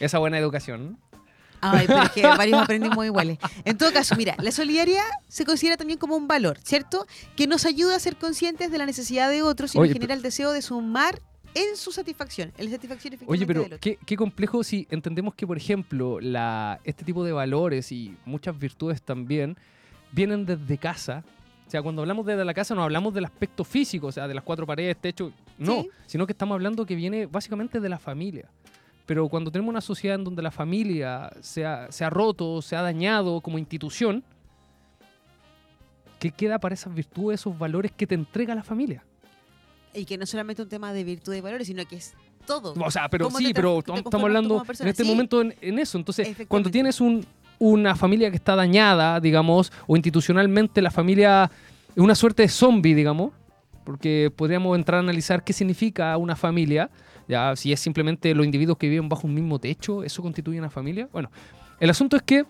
Esa 0.00 0.18
buena 0.18 0.38
educación. 0.38 0.98
Ay, 1.72 1.86
pero 1.86 2.02
es 2.02 2.10
que 2.10 2.22
varios 2.22 2.60
aprendimos 2.62 3.04
iguales. 3.04 3.38
En 3.64 3.76
todo 3.78 3.92
caso, 3.92 4.14
mira, 4.16 4.36
la 4.40 4.50
solidaridad 4.52 5.04
se 5.28 5.44
considera 5.44 5.76
también 5.76 5.98
como 5.98 6.16
un 6.16 6.28
valor, 6.28 6.58
¿cierto? 6.62 7.06
Que 7.36 7.46
nos 7.46 7.64
ayuda 7.64 7.96
a 7.96 7.98
ser 7.98 8.16
conscientes 8.16 8.70
de 8.70 8.78
la 8.78 8.86
necesidad 8.86 9.30
de 9.30 9.42
otros 9.42 9.74
y 9.74 9.78
nos 9.78 9.88
genera 9.88 10.14
el 10.14 10.22
deseo 10.22 10.52
de 10.52 10.62
sumar 10.62 11.20
en 11.54 11.76
su 11.76 11.90
satisfacción, 11.90 12.52
en 12.58 12.66
la 12.66 12.70
satisfacción 12.72 13.16
Oye, 13.26 13.46
pero 13.46 13.66
qué, 13.80 13.98
qué 14.04 14.16
complejo 14.16 14.62
si 14.62 14.86
entendemos 14.90 15.34
que, 15.34 15.46
por 15.46 15.56
ejemplo, 15.56 16.20
la, 16.20 16.80
este 16.84 17.02
tipo 17.04 17.24
de 17.24 17.32
valores 17.32 17.92
y 17.92 18.14
muchas 18.26 18.58
virtudes 18.58 19.00
también 19.00 19.56
vienen 20.12 20.44
desde 20.44 20.76
casa. 20.76 21.24
O 21.66 21.70
sea, 21.70 21.82
cuando 21.82 22.02
hablamos 22.02 22.26
desde 22.26 22.44
la 22.44 22.52
casa 22.54 22.74
no 22.74 22.82
hablamos 22.82 23.14
del 23.14 23.24
aspecto 23.24 23.64
físico, 23.64 24.06
o 24.08 24.12
sea, 24.12 24.28
de 24.28 24.34
las 24.34 24.44
cuatro 24.44 24.66
paredes, 24.66 24.96
techo, 25.00 25.32
no, 25.58 25.82
Sí. 25.82 25.90
sino 26.06 26.26
que 26.26 26.32
estamos 26.32 26.54
hablando 26.54 26.84
que 26.84 26.94
viene 26.94 27.26
básicamente 27.26 27.80
de 27.80 27.88
la 27.88 27.98
familia. 27.98 28.50
Pero 29.06 29.28
cuando 29.28 29.50
tenemos 29.52 29.70
una 29.70 29.80
sociedad 29.80 30.16
en 30.16 30.24
donde 30.24 30.42
la 30.42 30.50
familia 30.50 31.30
se 31.40 31.64
ha, 31.64 31.90
se 31.90 32.04
ha 32.04 32.10
roto, 32.10 32.60
se 32.60 32.74
ha 32.74 32.82
dañado 32.82 33.40
como 33.40 33.56
institución, 33.58 34.24
¿qué 36.18 36.32
queda 36.32 36.58
para 36.58 36.74
esas 36.74 36.92
virtudes, 36.92 37.40
esos 37.40 37.56
valores 37.56 37.92
que 37.92 38.06
te 38.06 38.16
entrega 38.16 38.54
la 38.54 38.64
familia? 38.64 39.04
Y 39.94 40.04
que 40.04 40.18
no 40.18 40.26
solamente 40.26 40.62
un 40.62 40.68
tema 40.68 40.92
de 40.92 41.04
virtud 41.04 41.32
y 41.34 41.40
valores, 41.40 41.68
sino 41.68 41.84
que 41.86 41.96
es 41.96 42.14
todo. 42.46 42.74
O 42.84 42.90
sea, 42.90 43.08
pero 43.08 43.26
¿Cómo 43.26 43.38
sí, 43.38 43.52
pero 43.54 43.78
estamos 43.78 44.14
hablando 44.14 44.62
en 44.80 44.88
este 44.88 45.04
Sí, 45.04 45.08
momento 45.08 45.40
en, 45.40 45.54
en 45.60 45.78
eso. 45.78 45.98
Entonces, 45.98 46.36
cuando 46.48 46.70
tienes 46.70 47.00
un, 47.00 47.24
una 47.58 47.94
familia 47.94 48.30
que 48.30 48.36
está 48.36 48.56
dañada, 48.56 49.20
digamos, 49.20 49.72
o 49.86 49.96
institucionalmente 49.96 50.82
la 50.82 50.90
familia 50.90 51.50
es 51.94 52.02
una 52.02 52.14
suerte 52.14 52.42
de 52.42 52.48
zombie, 52.48 52.94
digamos, 52.94 53.32
porque 53.86 54.32
podríamos 54.34 54.76
entrar 54.76 54.98
a 54.98 55.00
analizar 55.00 55.44
qué 55.44 55.52
significa 55.52 56.16
una 56.16 56.34
familia, 56.34 56.90
ya 57.28 57.54
si 57.54 57.72
es 57.72 57.78
simplemente 57.78 58.34
los 58.34 58.44
individuos 58.44 58.76
que 58.78 58.88
viven 58.88 59.08
bajo 59.08 59.28
un 59.28 59.34
mismo 59.34 59.60
techo, 59.60 60.02
eso 60.02 60.22
constituye 60.22 60.58
una 60.58 60.70
familia. 60.70 61.08
Bueno, 61.12 61.30
el 61.78 61.88
asunto 61.88 62.16
es 62.16 62.22
que 62.22 62.44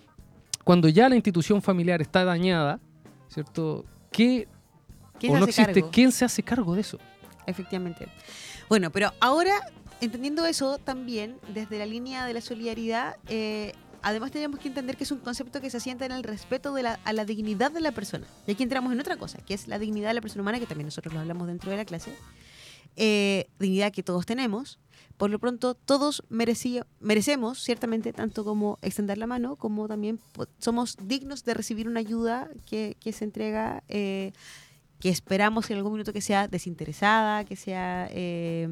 cuando 0.65 0.89
ya 0.89 1.11
la 1.11 1.15
institución 1.15 1.61
familiar 1.61 2.01
está 2.01 2.25
dañada, 2.25 2.81
¿cierto? 3.29 3.85
¿Qué 4.11 4.49
¿Quién 5.21 5.35
o 5.35 5.39
no 5.39 5.45
existe? 5.45 5.75
cargo? 5.75 5.91
¿Quién 5.93 6.11
se 6.11 6.25
hace 6.25 6.43
cargo 6.43 6.75
de 6.75 6.81
eso? 6.81 6.99
Efectivamente. 7.47 8.09
Bueno, 8.71 8.91
pero 8.91 9.13
ahora, 9.21 9.53
entendiendo 10.01 10.47
eso, 10.47 10.79
también 10.79 11.37
desde 11.53 11.79
la 11.79 11.85
línea 11.85 12.25
de 12.25 12.33
la 12.33 12.41
solidaridad, 12.41 13.17
eh, 13.29 13.75
además 14.07 14.31
tenemos 14.31 14.61
que 14.61 14.69
entender 14.69 14.97
que 14.97 15.03
es 15.03 15.11
un 15.11 15.19
concepto 15.19 15.61
que 15.61 15.69
se 15.69 15.79
asienta 15.79 16.07
en 16.07 16.13
el 16.13 16.23
respeto 16.23 16.73
de 16.73 16.85
la, 16.85 17.01
a 17.05 17.13
la 17.13 17.25
dignidad 17.25 17.73
de 17.73 17.81
la 17.81 17.91
persona. 17.91 18.25
Y 18.47 18.53
aquí 18.53 18.63
entramos 18.63 18.93
en 18.93 19.01
otra 19.01 19.17
cosa, 19.17 19.39
que 19.39 19.53
es 19.53 19.67
la 19.67 19.81
dignidad 19.81 20.11
de 20.11 20.15
la 20.15 20.21
persona 20.21 20.43
humana, 20.43 20.61
que 20.61 20.67
también 20.67 20.87
nosotros 20.87 21.13
lo 21.13 21.19
hablamos 21.19 21.49
dentro 21.49 21.73
de 21.73 21.77
la 21.77 21.85
clase. 21.85 22.13
Eh, 22.95 23.49
dignidad 23.59 23.91
que 23.93 24.05
todos 24.05 24.25
tenemos. 24.25 24.79
Por 25.17 25.31
lo 25.31 25.41
pronto, 25.41 25.75
todos 25.75 26.23
merecemos, 26.29 27.61
ciertamente, 27.61 28.13
tanto 28.13 28.45
como 28.45 28.79
extender 28.81 29.19
la 29.19 29.27
mano, 29.27 29.57
como 29.57 29.89
también 29.89 30.21
somos 30.61 30.97
dignos 31.03 31.45
de 31.45 31.55
recibir 31.55 31.89
una 31.89 31.99
ayuda 31.99 32.49
que, 32.71 32.97
que 33.01 33.13
se 33.13 33.25
entrega, 33.25 33.83
eh, 33.89 34.33
que 35.01 35.09
esperamos 35.09 35.69
en 35.71 35.79
algún 35.79 35.95
minuto 35.95 36.13
que 36.13 36.21
sea 36.21 36.47
desinteresada, 36.47 37.45
que 37.45 37.57
sea... 37.57 38.09
eh, 38.13 38.69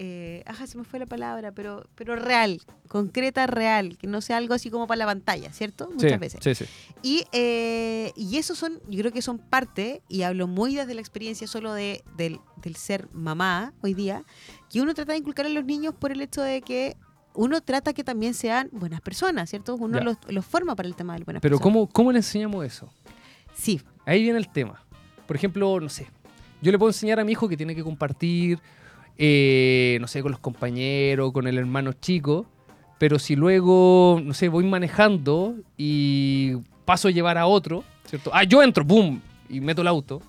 eh, 0.00 0.44
ajá, 0.46 0.66
se 0.66 0.78
me 0.78 0.84
fue 0.84 0.98
la 1.00 1.06
palabra, 1.06 1.52
pero, 1.52 1.86
pero 1.96 2.14
real, 2.14 2.60
concreta, 2.86 3.46
real, 3.48 3.98
que 3.98 4.06
no 4.06 4.20
sea 4.20 4.36
algo 4.36 4.54
así 4.54 4.70
como 4.70 4.86
para 4.86 5.00
la 5.00 5.06
pantalla, 5.06 5.52
¿cierto? 5.52 5.90
Muchas 5.92 6.12
sí, 6.12 6.16
veces. 6.18 6.40
Sí, 6.42 6.54
sí. 6.54 6.64
Y, 7.02 7.24
eh, 7.32 8.12
y 8.16 8.36
eso 8.38 8.54
son, 8.54 8.80
yo 8.88 9.00
creo 9.00 9.12
que 9.12 9.22
son 9.22 9.38
parte, 9.38 10.00
y 10.08 10.22
hablo 10.22 10.46
muy 10.46 10.74
desde 10.76 10.94
la 10.94 11.00
experiencia 11.00 11.46
solo 11.46 11.74
de, 11.74 12.04
del, 12.16 12.40
del 12.62 12.76
ser 12.76 13.08
mamá 13.12 13.74
hoy 13.82 13.92
día, 13.92 14.24
que 14.70 14.80
uno 14.80 14.94
trata 14.94 15.12
de 15.12 15.18
inculcar 15.18 15.46
a 15.46 15.48
los 15.48 15.64
niños 15.64 15.94
por 15.94 16.12
el 16.12 16.20
hecho 16.20 16.42
de 16.42 16.62
que 16.62 16.96
uno 17.34 17.60
trata 17.60 17.92
que 17.92 18.04
también 18.04 18.34
sean 18.34 18.68
buenas 18.72 19.00
personas, 19.00 19.50
¿cierto? 19.50 19.74
Uno 19.74 20.00
los, 20.00 20.16
los 20.28 20.46
forma 20.46 20.76
para 20.76 20.88
el 20.88 20.94
tema 20.96 21.16
de 21.16 21.24
buenas 21.24 21.42
Pero 21.42 21.58
personas. 21.58 21.62
¿cómo, 21.74 21.88
¿cómo 21.88 22.12
le 22.12 22.18
enseñamos 22.18 22.64
eso? 22.64 22.88
Sí, 23.54 23.80
Ahí 24.08 24.22
viene 24.22 24.38
el 24.38 24.48
tema. 24.48 24.82
Por 25.26 25.36
ejemplo, 25.36 25.78
no 25.80 25.90
sé, 25.90 26.06
yo 26.62 26.72
le 26.72 26.78
puedo 26.78 26.88
enseñar 26.88 27.20
a 27.20 27.24
mi 27.24 27.32
hijo 27.32 27.46
que 27.46 27.58
tiene 27.58 27.74
que 27.74 27.82
compartir, 27.84 28.58
eh, 29.18 29.98
no 30.00 30.06
sé, 30.06 30.22
con 30.22 30.30
los 30.30 30.40
compañeros, 30.40 31.32
con 31.32 31.46
el 31.46 31.58
hermano 31.58 31.92
chico, 31.92 32.46
pero 32.98 33.18
si 33.18 33.36
luego, 33.36 34.20
no 34.22 34.32
sé, 34.34 34.48
voy 34.48 34.64
manejando 34.64 35.56
y 35.76 36.54
paso 36.84 37.08
a 37.08 37.10
llevar 37.10 37.36
a 37.38 37.46
otro, 37.46 37.84
¿cierto? 38.06 38.30
Ah, 38.32 38.44
yo 38.44 38.62
entro, 38.62 38.84
¡boom! 38.84 39.20
Y 39.48 39.60
meto 39.60 39.82
el 39.82 39.88
auto. 39.88 40.20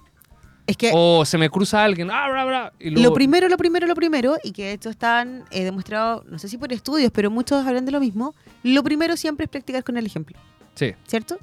es 0.67 0.75
que 0.77 0.91
O 0.93 1.23
se 1.25 1.37
me 1.37 1.49
cruza 1.49 1.83
alguien, 1.83 2.09
¡ah, 2.11 2.29
bla, 2.29 2.45
bla! 2.45 2.73
Y 2.79 2.89
Lo 2.91 3.13
primero, 3.13 3.47
lo 3.47 3.57
primero, 3.57 3.87
lo 3.87 3.95
primero, 3.95 4.37
y 4.43 4.51
que 4.51 4.73
esto 4.73 4.89
están 4.89 5.45
eh, 5.51 5.63
demostrado, 5.63 6.23
no 6.27 6.37
sé 6.39 6.47
si 6.47 6.57
por 6.57 6.71
estudios, 6.73 7.11
pero 7.11 7.31
muchos 7.31 7.65
hablan 7.65 7.85
de 7.85 7.91
lo 7.91 7.99
mismo, 7.99 8.35
lo 8.63 8.83
primero 8.83 9.15
siempre 9.17 9.45
es 9.45 9.49
practicar 9.49 9.83
con 9.83 9.97
el 9.97 10.05
ejemplo, 10.05 10.37
Sí, 10.75 10.93
¿cierto? 11.07 11.37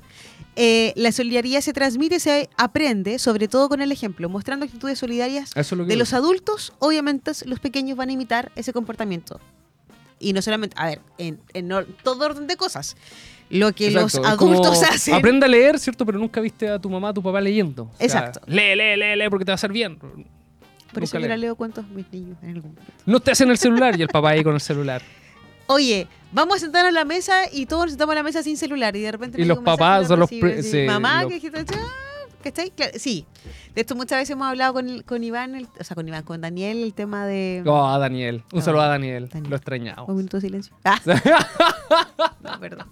Eh, 0.59 0.95
la 0.97 1.13
solidaridad 1.13 1.61
se 1.61 1.75
transmite, 1.75 2.19
se 2.19 2.49
aprende, 2.57 3.19
sobre 3.19 3.47
todo 3.47 3.69
con 3.69 3.83
el 3.83 3.93
ejemplo, 3.93 4.31
mostrando 4.31 4.65
actitudes 4.65 4.99
solidarias 4.99 5.51
eso 5.51 5.61
es 5.61 5.73
lo 5.73 5.85
que... 5.85 5.91
de 5.91 5.97
los 5.97 6.15
adultos, 6.15 6.73
obviamente 6.79 7.31
los 7.45 7.61
pequeños 7.61 7.99
van 7.99 8.09
a 8.09 8.13
imitar 8.13 8.51
ese 8.57 8.73
comportamiento. 8.73 9.39
Y 10.19 10.33
no 10.33 10.41
solamente, 10.41 10.75
a 10.79 10.87
ver, 10.87 11.01
en, 11.19 11.39
todo 12.03 12.25
orden 12.25 12.47
de 12.47 12.57
cosas. 12.57 12.97
Lo 13.51 13.73
que 13.73 13.89
Exacto, 13.89 14.23
los 14.23 14.27
adultos 14.27 14.83
hacen. 14.91 15.15
Aprende 15.15 15.45
a 15.45 15.49
leer, 15.49 15.79
¿cierto? 15.79 16.07
Pero 16.07 16.19
nunca 16.19 16.41
viste 16.41 16.69
a 16.71 16.79
tu 16.79 16.89
mamá, 16.89 17.11
a 17.11 17.15
tu 17.15 17.23
papá 17.23 17.41
leyendo. 17.41 17.85
O 17.85 17.91
sea, 17.99 18.07
Exacto. 18.07 18.41
Lee, 18.47 18.75
lee, 18.75 18.97
lee, 18.97 19.15
lee, 19.15 19.29
porque 19.29 19.45
te 19.45 19.51
va 19.51 19.55
a 19.55 19.57
hacer 19.57 19.73
bien. 19.73 19.99
Por 19.99 20.09
eso 20.09 20.25
Nunca 20.95 21.13
yo 21.13 21.19
leen. 21.19 21.31
le 21.33 21.39
leo 21.39 21.55
cuentos 21.55 21.87
mis 21.89 22.11
niños 22.11 22.39
en 22.43 22.49
algún 22.57 22.75
momento. 22.75 22.93
No 23.05 23.21
te 23.21 23.31
hacen 23.31 23.51
el 23.51 23.59
celular 23.59 23.99
y 23.99 24.03
el 24.03 24.09
papá 24.09 24.31
ahí 24.31 24.43
con 24.43 24.55
el 24.55 24.61
celular. 24.61 25.03
Oye, 25.69 26.07
vamos 26.33 26.57
a 26.57 26.61
sentarnos 26.61 26.91
a 26.91 26.93
la 26.93 27.05
mesa 27.05 27.43
y 27.51 27.67
todos 27.67 27.83
nos 27.85 27.91
sentamos 27.93 28.13
a 28.13 28.17
la 28.17 28.23
mesa 28.23 28.43
sin 28.43 28.57
celular 28.57 28.95
y 28.97 29.01
de 29.03 29.13
repente 29.13 29.39
Y 29.39 29.43
me 29.43 29.49
los 29.49 29.59
papás 29.59 30.07
son 30.09 30.21
los 30.21 30.29
sí, 30.29 30.41
Mamá, 30.87 31.23
los- 31.23 31.29
que 31.31 31.35
dijiste, 31.35 31.65
¿cachai? 32.51 32.71
Claro, 32.71 32.93
sí. 32.99 33.27
De 33.75 33.81
esto 33.83 33.95
muchas 33.95 34.19
veces 34.19 34.31
hemos 34.31 34.47
hablado 34.49 34.73
con, 34.75 35.03
con 35.03 35.23
Iván, 35.25 35.55
el- 35.55 35.69
o 35.79 35.85
sea, 35.85 35.95
con 35.95 36.07
Iván, 36.09 36.23
con 36.25 36.41
Daniel, 36.41 36.83
el 36.83 36.95
tema 36.95 37.27
de... 37.27 37.63
Oh, 37.67 37.87
a 37.87 37.99
Daniel. 37.99 38.43
Un 38.53 38.59
No, 38.61 38.65
saludo 38.65 38.83
a 38.83 38.89
Daniel. 38.89 39.29
Daniel. 39.29 39.51
Lo 39.51 39.57
extrañamos. 39.57 40.09
Un 40.09 40.17
minuto 40.17 40.37
de 40.39 40.41
silencio. 40.43 40.75
Ah. 40.85 41.01
no, 42.43 42.61
perdón. 42.61 42.91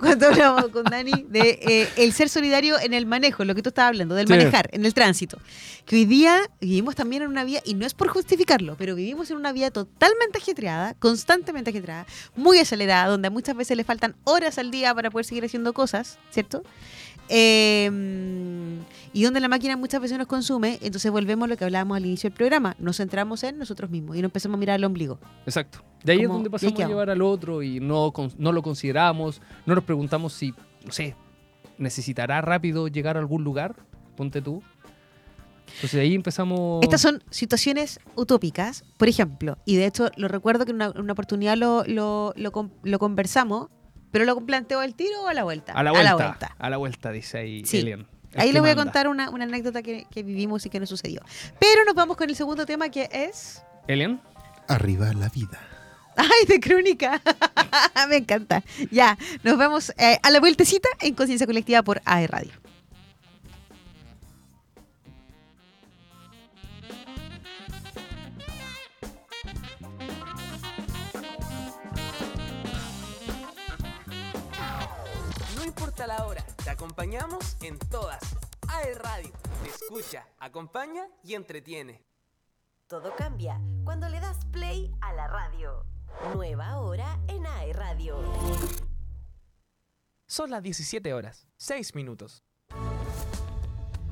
Cuando 0.00 0.26
hablamos 0.28 0.68
con 0.68 0.84
Dani 0.84 1.26
de 1.28 1.58
eh, 1.62 1.88
el 1.96 2.12
ser 2.12 2.28
solidario 2.28 2.78
en 2.80 2.94
el 2.94 3.06
manejo, 3.06 3.44
lo 3.44 3.54
que 3.54 3.62
tú 3.62 3.68
estabas 3.70 3.90
hablando, 3.90 4.14
del 4.14 4.26
Sí. 4.26 4.32
manejar, 4.32 4.68
en 4.72 4.84
el 4.86 4.94
tránsito. 4.94 5.38
Que 5.84 5.96
hoy 5.96 6.04
día 6.06 6.38
vivimos 6.60 6.94
también 6.94 7.22
en 7.22 7.28
una 7.28 7.44
vía, 7.44 7.60
y 7.64 7.74
no 7.74 7.84
es 7.86 7.94
por 7.94 8.08
justificarlo, 8.08 8.76
pero 8.78 8.94
vivimos 8.94 9.30
en 9.30 9.36
una 9.36 9.52
vía 9.52 9.70
totalmente 9.70 10.38
ajetreada, 10.38 10.94
constantemente 10.94 11.70
ajetreada, 11.70 12.06
muy 12.36 12.58
acelerada, 12.58 13.08
donde 13.08 13.30
muchas 13.30 13.56
veces 13.56 13.76
le 13.76 13.84
faltan 13.84 14.14
horas 14.24 14.58
al 14.58 14.70
día 14.70 14.94
para 14.94 15.10
poder 15.10 15.24
seguir 15.26 15.44
haciendo 15.44 15.72
cosas, 15.72 16.18
¿cierto? 16.30 16.62
Eh, 17.28 17.90
y 19.12 19.22
donde 19.22 19.40
la 19.40 19.48
máquina 19.48 19.76
muchas 19.76 20.00
veces 20.00 20.18
nos 20.18 20.26
consume, 20.26 20.78
entonces 20.82 21.10
volvemos 21.10 21.46
a 21.46 21.48
lo 21.48 21.56
que 21.56 21.64
hablábamos 21.64 21.96
al 21.96 22.04
inicio 22.06 22.28
del 22.30 22.36
programa, 22.36 22.74
nos 22.78 22.96
centramos 22.96 23.42
en 23.44 23.58
nosotros 23.58 23.90
mismos 23.90 24.16
y 24.16 24.20
nos 24.22 24.28
empezamos 24.28 24.56
a 24.56 24.58
mirar 24.58 24.74
al 24.74 24.84
ombligo. 24.84 25.18
Exacto. 25.46 25.78
De 26.02 26.12
ahí 26.12 26.20
es 26.22 26.28
donde 26.28 26.48
¿y 26.48 26.52
pasamos 26.52 26.80
a 26.80 26.86
llevar 26.88 27.10
al 27.10 27.22
otro 27.22 27.62
y 27.62 27.80
no, 27.80 28.12
lo 28.38 28.62
consideramos. 28.62 29.40
No 29.66 29.74
nos 29.74 29.84
preguntamos 29.84 30.32
si, 30.32 30.52
no 30.84 30.92
sé, 30.92 31.14
necesitará 31.78 32.40
rápido 32.40 32.88
llegar 32.88 33.16
a 33.16 33.20
algún 33.20 33.44
lugar. 33.44 33.76
Ponte 34.16 34.42
tú. 34.42 34.62
Entonces 35.66 35.92
de 35.92 36.00
ahí 36.00 36.14
empezamos. 36.14 36.82
Estas 36.82 37.00
son 37.00 37.22
situaciones 37.30 38.00
utópicas, 38.16 38.84
por 38.98 39.08
ejemplo, 39.08 39.56
y 39.64 39.76
de 39.76 39.86
hecho 39.86 40.10
lo 40.16 40.28
recuerdo 40.28 40.64
que 40.66 40.70
en 40.72 40.76
una, 40.76 40.90
una 40.90 41.12
oportunidad 41.14 41.56
lo, 41.56 41.84
lo, 41.86 42.34
lo 42.36 42.52
con- 42.52 42.72
lo 42.82 42.98
conversamos, 42.98 43.68
pero 44.14 44.26
lo 44.26 44.40
planteo 44.46 44.78
al 44.78 44.94
tiro 44.94 45.24
o 45.24 45.26
a 45.26 45.34
la 45.34 45.42
vuelta. 45.42 45.72
A 45.72 45.82
la 45.82 45.90
vuelta. 45.90 46.54
A 46.56 46.70
la 46.70 46.76
vuelta, 46.76 47.10
dice 47.10 47.38
ahí 47.38 47.64
Sí. 47.64 47.78
Elian. 47.78 48.06
El 48.32 48.40
Ahí 48.42 48.52
les 48.52 48.62
voy 48.62 48.70
a 48.70 48.76
contar 48.76 49.08
una, 49.08 49.28
una 49.28 49.42
anécdota 49.42 49.82
que, 49.82 50.06
que 50.08 50.22
vivimos 50.22 50.64
y 50.64 50.70
que 50.70 50.78
nos 50.78 50.88
sucedió. 50.88 51.20
Pero 51.58 51.84
nos 51.84 51.96
vamos 51.96 52.16
con 52.16 52.30
el 52.30 52.36
segundo 52.36 52.64
tema 52.64 52.90
que 52.90 53.08
es... 53.10 53.64
Elian. 53.88 54.20
Arriba 54.68 55.12
la 55.14 55.28
vida. 55.30 55.60
¡Ay, 56.16 56.46
de 56.46 56.60
crónica! 56.60 57.20
Me 58.08 58.18
encanta. 58.18 58.62
Ya, 58.92 59.18
nos 59.42 59.58
vemos 59.58 59.92
eh, 59.98 60.20
a 60.22 60.30
la 60.30 60.38
vueltecita 60.38 60.88
en 61.00 61.16
Conciencia 61.16 61.48
Colectiva 61.48 61.82
por 61.82 62.00
AE 62.04 62.28
Radio. 62.28 62.52
Importa 76.04 76.22
la 76.22 76.26
hora, 76.26 76.44
te 76.62 76.68
acompañamos 76.68 77.56
en 77.62 77.78
todas. 77.78 78.20
AE 78.68 78.94
Radio, 78.94 79.32
te 79.62 79.70
escucha, 79.70 80.26
acompaña 80.38 81.06
y 81.22 81.34
entretiene. 81.34 82.04
Todo 82.88 83.16
cambia 83.16 83.58
cuando 83.84 84.10
le 84.10 84.20
das 84.20 84.44
play 84.46 84.94
a 85.00 85.14
la 85.14 85.28
radio. 85.28 85.86
Nueva 86.34 86.78
hora 86.80 87.18
en 87.28 87.46
AE 87.46 87.72
Radio. 87.72 88.18
Son 90.26 90.50
las 90.50 90.62
17 90.62 91.14
horas, 91.14 91.48
6 91.56 91.94
minutos. 91.94 92.42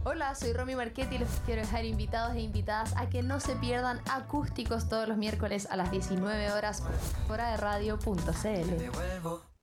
Hola, 0.05 0.35
soy 0.35 0.55
Romy 0.55 0.75
Marchetti 0.75 1.17
y 1.17 1.19
les 1.19 1.29
quiero 1.45 1.61
dejar 1.61 1.85
invitados 1.85 2.35
e 2.35 2.41
invitadas 2.41 2.95
a 2.97 3.11
que 3.11 3.23
no 3.23 3.39
se 3.39 3.55
pierdan 3.57 4.01
acústicos 4.11 4.89
todos 4.89 5.09
los 5.09 5.19
miércoles 5.19 5.69
a 5.71 5.77
las 5.77 5.91
19 5.91 6.53
horas 6.53 6.83
por 7.29 7.37
radio.cl. 7.37 8.23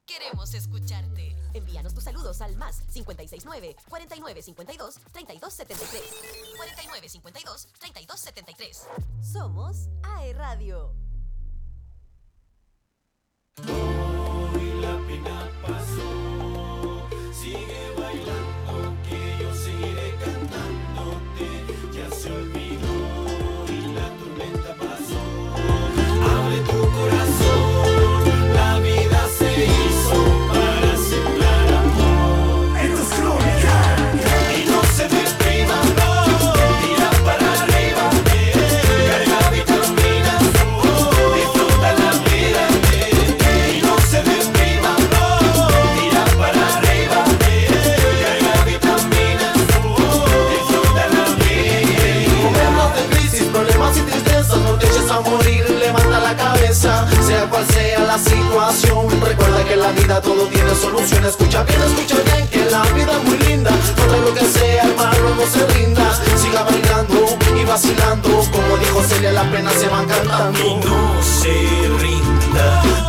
Queremos 0.10 0.56
escucharte. 0.56 1.36
Envíanos 1.54 1.93
tus 1.93 2.04
saludos 2.04 2.41
al 2.41 2.56
más 2.56 2.82
569 2.93 3.76
4952 3.89 4.95
3273. 5.12 6.02
4952 6.58 7.67
3273. 7.80 8.88
Somos 9.22 9.88
AE 10.02 10.34
Radio. 10.34 11.09
sea 57.65 58.00
la 58.00 58.17
situación. 58.17 59.10
Recuerda 59.22 59.63
que 59.65 59.76
la 59.76 59.91
vida 59.91 60.22
todo 60.22 60.48
tiene 60.48 60.74
solución. 60.76 61.26
Escucha 61.26 61.63
bien, 61.63 61.82
escucha 61.82 62.15
bien, 62.32 62.48
que 62.48 62.69
la 62.69 62.84
vida 62.93 63.12
es 63.12 63.24
muy 63.24 63.38
linda. 63.39 63.72
Todo 63.95 64.22
lo 64.22 64.34
que 64.34 64.45
sea, 64.45 64.84
hermano, 64.84 65.36
no 65.36 65.45
se 65.45 65.65
rinda. 65.74 66.06
Siga 66.38 66.63
bailando 66.63 67.38
y 67.56 67.65
vacilando. 67.65 68.30
Como 68.52 68.78
dijo 68.78 69.04
Celia, 69.04 69.32
las 69.32 69.48
penas 69.48 69.74
se 69.74 69.88
van 69.88 70.06
cantando. 70.06 70.60
Y 70.60 70.76
no 70.86 71.24
se 71.24 71.89
rinda. 72.00 73.09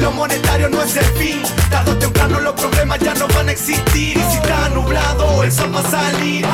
lo 0.00 0.12
monetario 0.12 0.68
no 0.68 0.82
es 0.82 0.96
el 0.96 1.04
fin. 1.16 1.42
Tarde 1.70 1.92
o 1.92 1.96
temprano 1.96 2.40
los 2.40 2.54
problemas 2.54 2.98
ya 3.00 3.14
no 3.14 3.28
van 3.28 3.48
a 3.48 3.52
existir. 3.52 4.16
Y 4.16 4.20
si 4.30 4.36
está 4.36 4.68
nublado, 4.70 5.42
el 5.42 5.52
sol 5.52 5.74
va 5.74 5.80
a 5.80 5.90
salir. 5.90 6.46